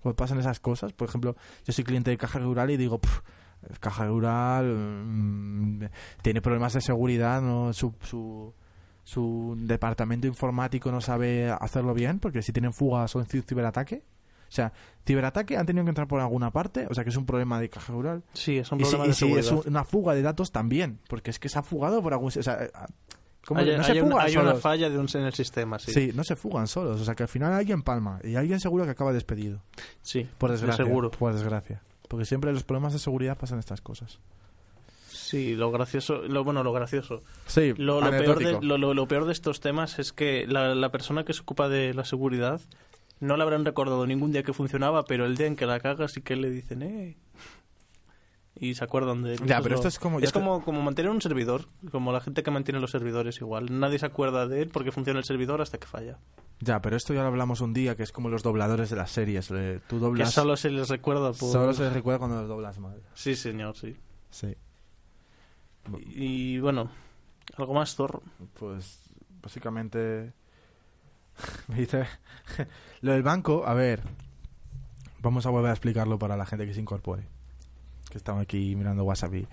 [0.00, 0.92] Cuando pasan esas cosas.
[0.92, 3.22] Por ejemplo, yo soy cliente de Caja Rural y digo, "Pf,
[3.80, 5.84] Caja Rural mm,
[6.22, 7.72] tiene problemas de seguridad, ¿no?
[7.72, 8.54] Su, su,
[9.02, 14.02] su departamento informático no sabe hacerlo bien, porque si tienen fugas o ciberataque.
[14.48, 14.72] O sea,
[15.06, 17.68] ciberataque han tenido que entrar por alguna parte, o sea que es un problema de
[17.68, 18.22] Caja Rural.
[18.32, 21.30] Sí, es un Y si, problema y si es una fuga de datos también, porque
[21.30, 22.28] es que se ha fugado por algún...
[22.28, 22.70] O sea, eh,
[23.46, 24.62] ¿cómo Hay, no se hay fugan hay una solos?
[24.62, 25.92] falla de un, en el sistema, sí.
[25.92, 28.84] Sí, no se fugan solos, o sea que al final alguien palma y alguien seguro
[28.84, 29.60] que acaba despedido.
[30.02, 30.84] Sí, Por de desgracia.
[30.84, 31.10] seguro.
[31.10, 31.82] Por desgracia.
[32.08, 34.20] Porque siempre los problemas de seguridad pasan estas cosas.
[35.08, 37.22] Sí, lo gracioso, lo bueno, lo gracioso.
[37.46, 40.74] Sí, Lo, lo peor de, lo, lo- lo peor de estos temas es que la,
[40.74, 42.60] la persona que se ocupa de la seguridad
[43.24, 46.08] no le habrán recordado ningún día que funcionaba, pero el día en que la caga
[46.08, 47.16] sí que le dicen, eh.
[48.56, 49.40] Y se acuerdan de él.
[49.46, 52.44] Ya, pero esto es como- Es te- como, como mantener un servidor, como la gente
[52.44, 53.66] que mantiene los servidores igual.
[53.80, 56.18] Nadie se acuerda de él porque funciona el servidor hasta que falla.
[56.60, 59.10] Ya, pero esto ya lo hablamos un día, que es como los dobladores de las
[59.10, 59.50] series.
[59.50, 60.32] eh, Tú Que doblas...
[60.32, 61.50] solo se les recuerda por...
[61.50, 63.02] solo se recuerda cuando los doblas mal.
[63.14, 63.96] Sí, señor, sí.
[64.30, 64.54] Sí.
[66.06, 66.90] Y bueno,
[67.56, 68.22] algo más, Thor.
[68.58, 69.00] Pues
[69.42, 70.32] básicamente
[71.68, 72.06] me dice
[73.02, 74.02] lo del banco, a ver,
[75.20, 77.24] vamos a volver a explicarlo para la gente que se incorpore,
[78.10, 79.34] que estamos aquí mirando WhatsApp.
[79.34, 79.48] y-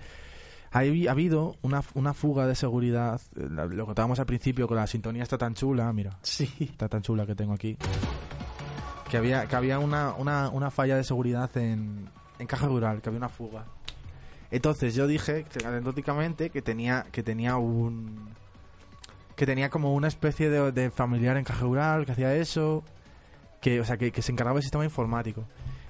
[0.74, 4.76] Ha, habi- ha habido una, una fuga de seguridad, eh, lo contábamos al principio con
[4.78, 6.50] la sintonía está tan chula, mira, Sí.
[6.60, 7.76] está tan chula que tengo aquí,
[9.10, 12.08] que había, que había una, una, una falla de seguridad en,
[12.38, 13.66] en Caja Rural, que había una fuga.
[14.50, 18.30] Entonces yo dije, anecdóticamente, que tenía, que tenía un...
[19.42, 22.84] Que tenía como una especie de, familiar en Caja Rural que hacía eso,
[23.60, 25.48] que, o sea, que, se encargaba del sistema informático.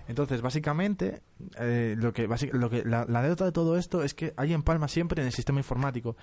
[0.09, 1.21] Entonces, básicamente,
[1.59, 4.63] eh, lo que, lo que la, la anécdota de todo esto es que hay en
[4.63, 6.17] Palma siempre en el sistema informático.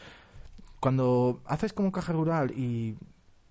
[0.80, 2.96] Cuando haces como Caja Rural y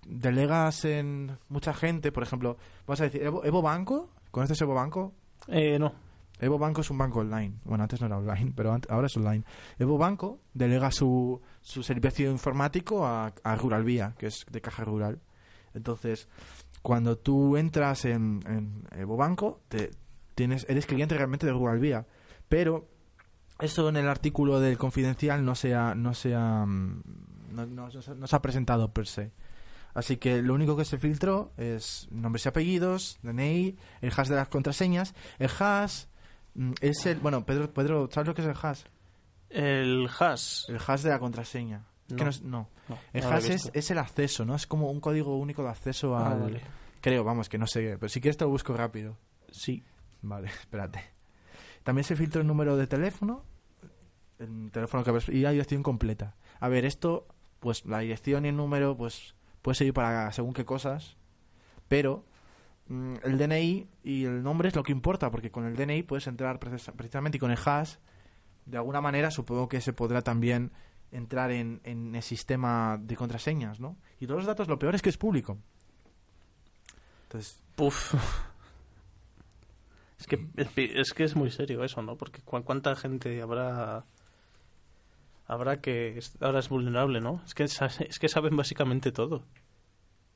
[0.08, 5.12] delegas en mucha gente, por ejemplo, vas a decir, Evo, Evo Banco, ¿conoces Evo Banco?
[5.46, 5.92] Eh, no.
[6.40, 7.54] Evo Banco es un banco online.
[7.64, 9.44] Bueno, antes no era online, pero ahora es online.
[9.78, 14.84] Evo Banco delega su, su servicio informático a, a Rural Vía, que es de caja
[14.84, 15.20] rural.
[15.74, 16.28] Entonces,
[16.82, 19.90] cuando tú entras en, en Evo Banco, te,
[20.34, 22.06] tienes, eres cliente realmente de Rural Vía.
[22.48, 22.88] Pero
[23.60, 27.02] eso en el artículo del confidencial no se ha, no se ha, mm,
[27.74, 29.32] no, se- ha presentado per se.
[29.94, 34.36] Así que lo único que se filtró es nombres y apellidos, DNI, el hash de
[34.36, 35.14] las contraseñas.
[35.40, 36.04] El hash
[36.80, 37.18] es el...
[37.20, 38.82] Bueno, Pedro, Pedro ¿sabes lo que es el hash?
[39.50, 40.64] El hash.
[40.68, 41.86] El hash de la contraseña.
[42.08, 42.24] Que No.
[42.24, 42.68] no es- no.
[42.88, 44.54] No, El hash es, es el acceso, ¿no?
[44.54, 46.40] Es como un código único de acceso Ah, al...
[46.40, 46.62] vale.
[47.00, 47.96] Creo, vamos, que no sé.
[47.98, 49.16] Pero si quieres te lo busco rápido.
[49.50, 49.84] Sí.
[50.22, 51.02] Vale, espérate.
[51.84, 53.44] También se filtra el número de teléfono,
[54.38, 56.34] el teléfono que ves y la dirección completa.
[56.60, 57.26] A ver, esto,
[57.60, 61.16] pues la dirección y el número, pues puede servir para según qué cosas,
[61.88, 62.27] pero mm,
[62.88, 66.58] el DNI y el nombre es lo que importa, porque con el DNI puedes entrar
[66.58, 67.96] precis- precisamente y con el hash,
[68.66, 70.72] de alguna manera supongo que se podrá también
[71.10, 73.96] entrar en, en el sistema de contraseñas, ¿no?
[74.20, 75.58] Y todos los datos, lo peor es que es público.
[77.24, 78.14] Entonces, Puf.
[80.18, 82.16] Es que, es que es muy serio eso, ¿no?
[82.16, 84.04] Porque cu- cuánta gente habrá
[85.46, 87.40] habrá que ahora es vulnerable, ¿no?
[87.46, 89.44] Es que es que saben básicamente todo.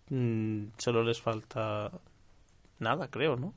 [0.09, 1.91] Mm, solo les falta
[2.83, 3.55] nada, creo, ¿no?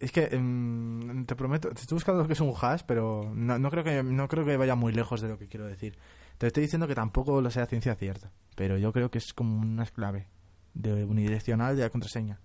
[0.00, 3.58] Es que em, te prometo, te estoy buscando lo que es un hash, pero no,
[3.58, 5.98] no creo que no creo que vaya muy lejos de lo que quiero decir.
[6.38, 9.60] Te estoy diciendo que tampoco lo sea ciencia cierta, pero yo creo que es como
[9.60, 10.26] una clave
[10.72, 12.40] de unidireccional de la contraseña.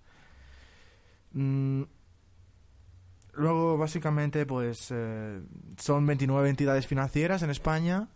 [1.32, 1.82] Mm,
[3.34, 5.40] luego, básicamente, pues eh,
[5.78, 8.08] son 29 entidades financieras en España.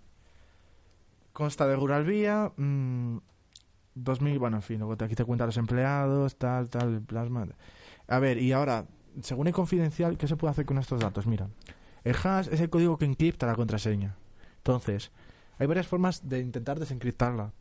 [1.32, 2.52] Consta de Rural Vía.
[2.57, 3.18] mm,
[3.95, 7.47] 2000, bueno, en fin, luego aquí te cuentan los empleados, tal, tal, plasma.
[8.09, 8.86] A ver, y ahora,
[9.22, 11.26] según el confidencial, ¿qué se puede hacer con estos datos?
[11.26, 11.49] Mira,
[12.03, 14.16] el hash es el código que encripta la contraseña.
[14.59, 15.11] Entonces,
[15.59, 17.53] hay varias formas de intentar desencriptarla.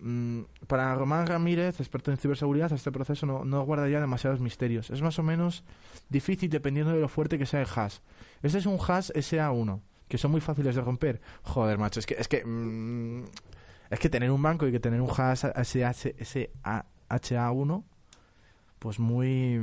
[0.00, 4.90] Mm, para Román Ramírez, experto en ciberseguridad, este proceso no, no guardaría demasiados misterios.
[4.90, 5.64] Es más o menos
[6.08, 7.98] difícil dependiendo de lo fuerte que sea el hash.
[8.42, 11.20] Este es un hash SA1, que son muy fáciles de romper.
[11.42, 13.24] Joder, macho, es que es que mm,
[13.90, 16.14] es que tener un banco y que tener un hash SH
[17.08, 17.84] SHA1
[18.78, 19.58] pues muy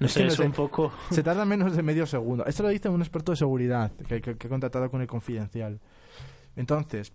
[0.00, 0.44] No Es sé, que no es sé.
[0.46, 0.92] un poco...
[1.10, 2.44] se tarda menos de medio segundo.
[2.46, 5.80] Esto lo dice un experto de seguridad que, que- que he contratado con el confidencial.
[6.54, 7.12] Entonces,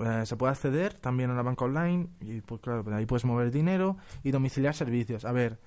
[0.00, 3.24] eh, se puede acceder también a la banca online y pues claro, pues ahí puedes
[3.24, 5.24] mover dinero y domiciliar servicios.
[5.24, 5.58] A ver,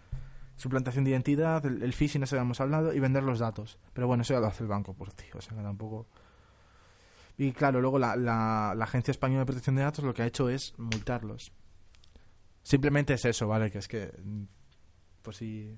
[0.61, 3.79] suplantación de identidad, el, el phishing que hemos hablado y vender los datos.
[3.93, 6.07] Pero bueno, eso ya lo hace el banco, por tío, o sea que tampoco...
[7.37, 10.49] Y claro, luego la, la, Agencia Española de Protección de Datos lo que ha hecho
[10.49, 11.51] es multarlos.
[12.61, 13.71] Simplemente es eso, ¿vale?
[13.71, 14.11] Que es que...
[15.23, 15.75] Pues si...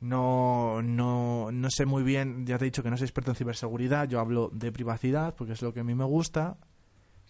[0.00, 3.36] No, no, no sé muy bien, ya te he dicho que no soy experto en
[3.36, 6.58] ciberseguridad, yo hablo de privacidad porque es lo que a mí me gusta,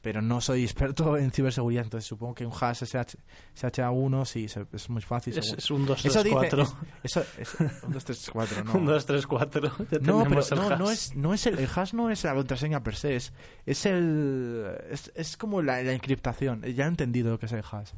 [0.02, 3.18] pero no soy experto en ciberseguridad, entonces supongo que un hash SH,
[3.56, 5.36] SHA1 sí, se- es muy fácil.
[5.36, 6.62] Es, un 2, Eso 3, dice- 4.
[6.62, 8.72] es- eso, es, un 2, 3, 4, no.
[8.74, 9.72] Un 2, 3, 4.
[9.90, 10.92] Ya No, pero el no, no hash.
[10.92, 13.32] es, no es el, el hash no es la contraseña per se, es,
[13.64, 16.62] es el es, es como la, la encriptación.
[16.62, 17.90] Ya he entendido lo que es el hash.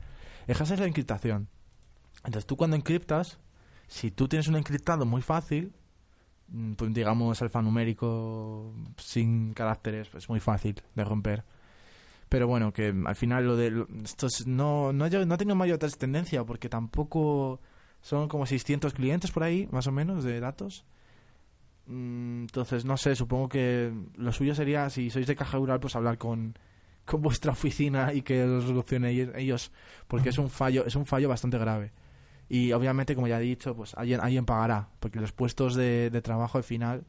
[0.46, 1.48] El hash es la encriptación.
[2.24, 3.38] Entonces tú cuando encriptas,
[3.86, 5.72] si tú tienes un encriptado muy fácil,
[6.48, 11.44] mm, pues digamos alfanumérico sin caracteres, pues muy fácil de romper.
[12.28, 15.56] Pero bueno, que al final lo de lo- esto es- no no, no ha tenido
[15.56, 17.60] mayor trascendencia porque tampoco
[18.02, 20.84] son como 600 clientes por ahí, más o menos, de datos.
[21.86, 25.96] Mm, Entonces, no sé, supongo que lo suyo sería, si sois de caja rural, pues
[25.96, 26.54] hablar con,
[27.06, 29.72] con vuestra oficina y que lo solucione ellos- ellos,
[30.06, 31.92] porque es un fallo, es un fallo bastante grave.
[32.50, 36.22] Y obviamente, como ya he dicho, pues alguien, alguien pagará, porque los puestos de, de
[36.22, 37.04] trabajo al final,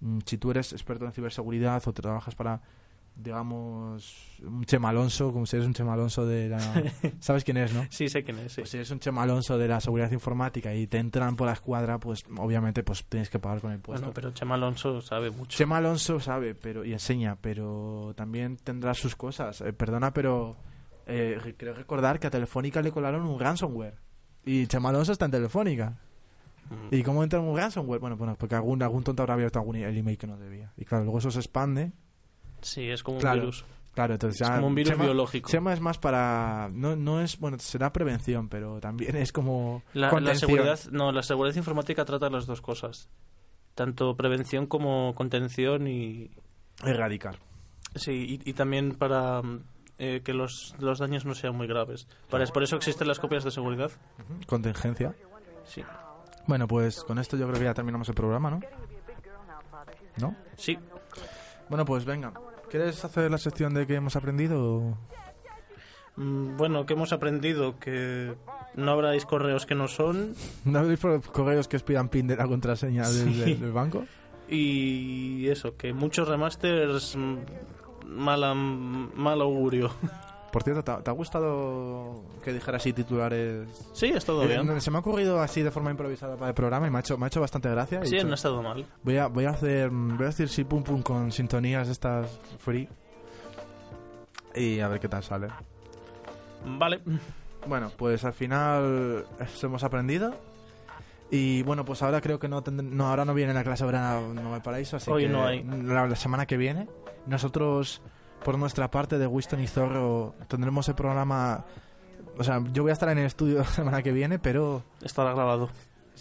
[0.00, 2.62] mm, si tú eres experto en ciberseguridad o trabajas para,
[3.14, 6.58] digamos, un Chema Alonso, como si eres un Chema Alonso de la...
[7.20, 7.86] ¿Sabes quién es, no?
[7.90, 8.60] Sí, sé quién es, sí.
[8.62, 11.52] Pues si eres un Chema Alonso de la seguridad informática y te entran por la
[11.54, 14.02] escuadra, pues obviamente pues tienes que pagar con el puesto.
[14.06, 15.56] Bueno, pero Chema Alonso sabe mucho.
[15.56, 19.60] Chema Alonso sabe pero y enseña, pero también tendrá sus cosas.
[19.60, 20.56] Eh, perdona, pero
[21.06, 23.94] eh, re- creo recordar que a Telefónica le colaron un ransomware.
[24.44, 25.98] Y Chema Alonso está en Telefónica.
[26.70, 26.94] Mm.
[26.94, 28.00] ¿Y cómo entra en un ransomware?
[28.00, 30.72] Bueno, bueno porque algún, algún tonto habrá abierto algún e- el email que no debía.
[30.76, 31.92] Y claro, luego eso se expande.
[32.62, 33.34] Sí, es como Claro.
[33.36, 33.64] un virus.
[33.94, 35.50] Claro, entonces Es ya como un virus Chema- biológico.
[35.50, 36.70] Chema es más para...
[36.72, 37.38] No, no es...
[37.38, 39.82] Bueno, será prevención, pero también es como...
[39.92, 43.10] La, seguridad, no, la seguridad informática trata las dos cosas.
[43.74, 46.30] Tanto prevención como contención y,
[46.84, 47.38] Erradicar.
[47.94, 49.60] sí, y, y también para mm,
[49.98, 52.06] eh, que los, los daños no sean muy graves.
[52.30, 53.90] Para, por eso existen las copias de seguridad.
[54.46, 55.14] Contingencia.
[55.64, 55.82] Sí.
[56.46, 58.60] Bueno, pues con esto yo creo que ya terminamos el programa, ¿no?
[60.16, 60.34] ¿No?
[60.56, 60.78] Sí.
[61.68, 62.32] Bueno, pues venga.
[62.72, 64.96] ¿Quieres hacer la sección de que hemos aprendido?
[66.16, 67.78] Mm, Bueno, ¿qué hemos aprendido?
[67.78, 68.34] Que
[68.74, 70.34] no habráis correos que no son
[70.64, 73.40] ¿No habéis por correos que os pidan pin de la contraseña del, Sí.
[73.40, 74.04] del- del banco?
[74.48, 77.36] Y eso, que muchos remasters mm,
[78.06, 79.90] mala, mal augurio.
[80.52, 83.66] Por cierto, ¿te, ha- te ha gustado que dijera así titulares?
[83.94, 84.80] Sí, ha estado Eh, bien.
[84.82, 87.16] Se me ha ocurrido así de forma improvisada para el programa y me ha hecho,
[87.16, 88.04] me ha hecho bastante gracia.
[88.04, 88.84] Sí, dicho, no ha estado mal.
[89.02, 92.86] voy, a, voy a hacer voy a decir sí pum pum con sintonías estas free
[94.54, 95.48] y a ver qué tal sale.
[96.66, 97.00] Vale.
[97.66, 100.34] Bueno, pues al final eso hemos aprendido.
[101.30, 104.20] Y bueno, pues ahora creo que no, tendr- no ahora no viene la clase ahora
[104.20, 105.64] no hay paraíso, así Hoy que no hay.
[105.64, 106.88] La, la semana que viene
[107.26, 108.02] nosotros
[108.44, 111.64] por nuestra parte de Winston y Zorro tendremos el programa
[112.38, 115.32] o sea, yo voy a estar en el estudio la semana que viene, pero Estará
[115.34, 115.70] grabado.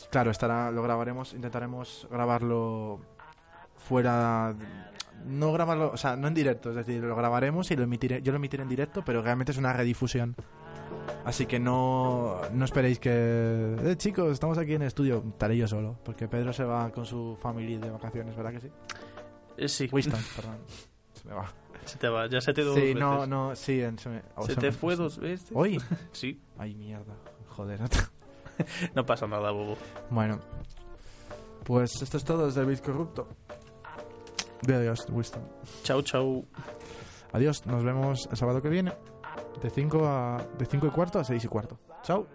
[0.09, 2.99] claro, estará lo grabaremos, intentaremos grabarlo
[3.77, 4.55] fuera
[5.25, 8.31] no grabarlo, o sea, no en directo, es decir, lo grabaremos y lo emitiré, yo
[8.31, 10.35] lo emitiré en directo, pero realmente es una redifusión.
[11.25, 13.75] Así que no, no esperéis que...
[13.83, 15.23] Eh, chicos, estamos aquí en el estudio.
[15.27, 18.71] Estaré yo solo, porque Pedro se va con su familia de vacaciones, ¿verdad que sí?
[19.57, 19.89] Eh, sí.
[19.91, 20.57] Winston, perdón.
[21.21, 21.51] Se me va.
[21.85, 22.27] Se te va.
[22.27, 23.29] Ya se te dio Sí, dos no, veces.
[23.29, 23.81] no, sí.
[23.81, 25.49] en- se me, o Se se te me- fue dos veces.
[25.53, 25.81] ¿Hoy?
[26.11, 26.41] Sí.
[26.57, 27.15] Ay, mierda.
[27.49, 27.79] Joder.
[28.93, 29.75] No pasa nada, bobo.
[30.11, 30.39] bueno.
[31.63, 33.27] Pues esto es todo desde Bit Corrupto.
[34.61, 35.41] De adiós, Winston.
[35.83, 36.45] Chau, chau.
[37.33, 38.93] Adiós, nos vemos el sábado que viene.
[39.63, 40.37] De 5 a...
[40.59, 41.79] De 5 y cuarto a 6 y cuarto.
[42.03, 42.27] Chao.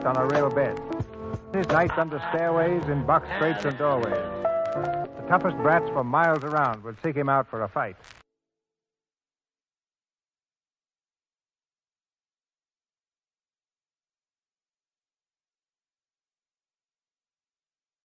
[0.00, 0.80] Slept on a real bed.
[1.52, 4.12] His nights under stairways, in box crates and doorways.
[4.12, 7.96] The toughest brats for miles around would seek him out for a fight.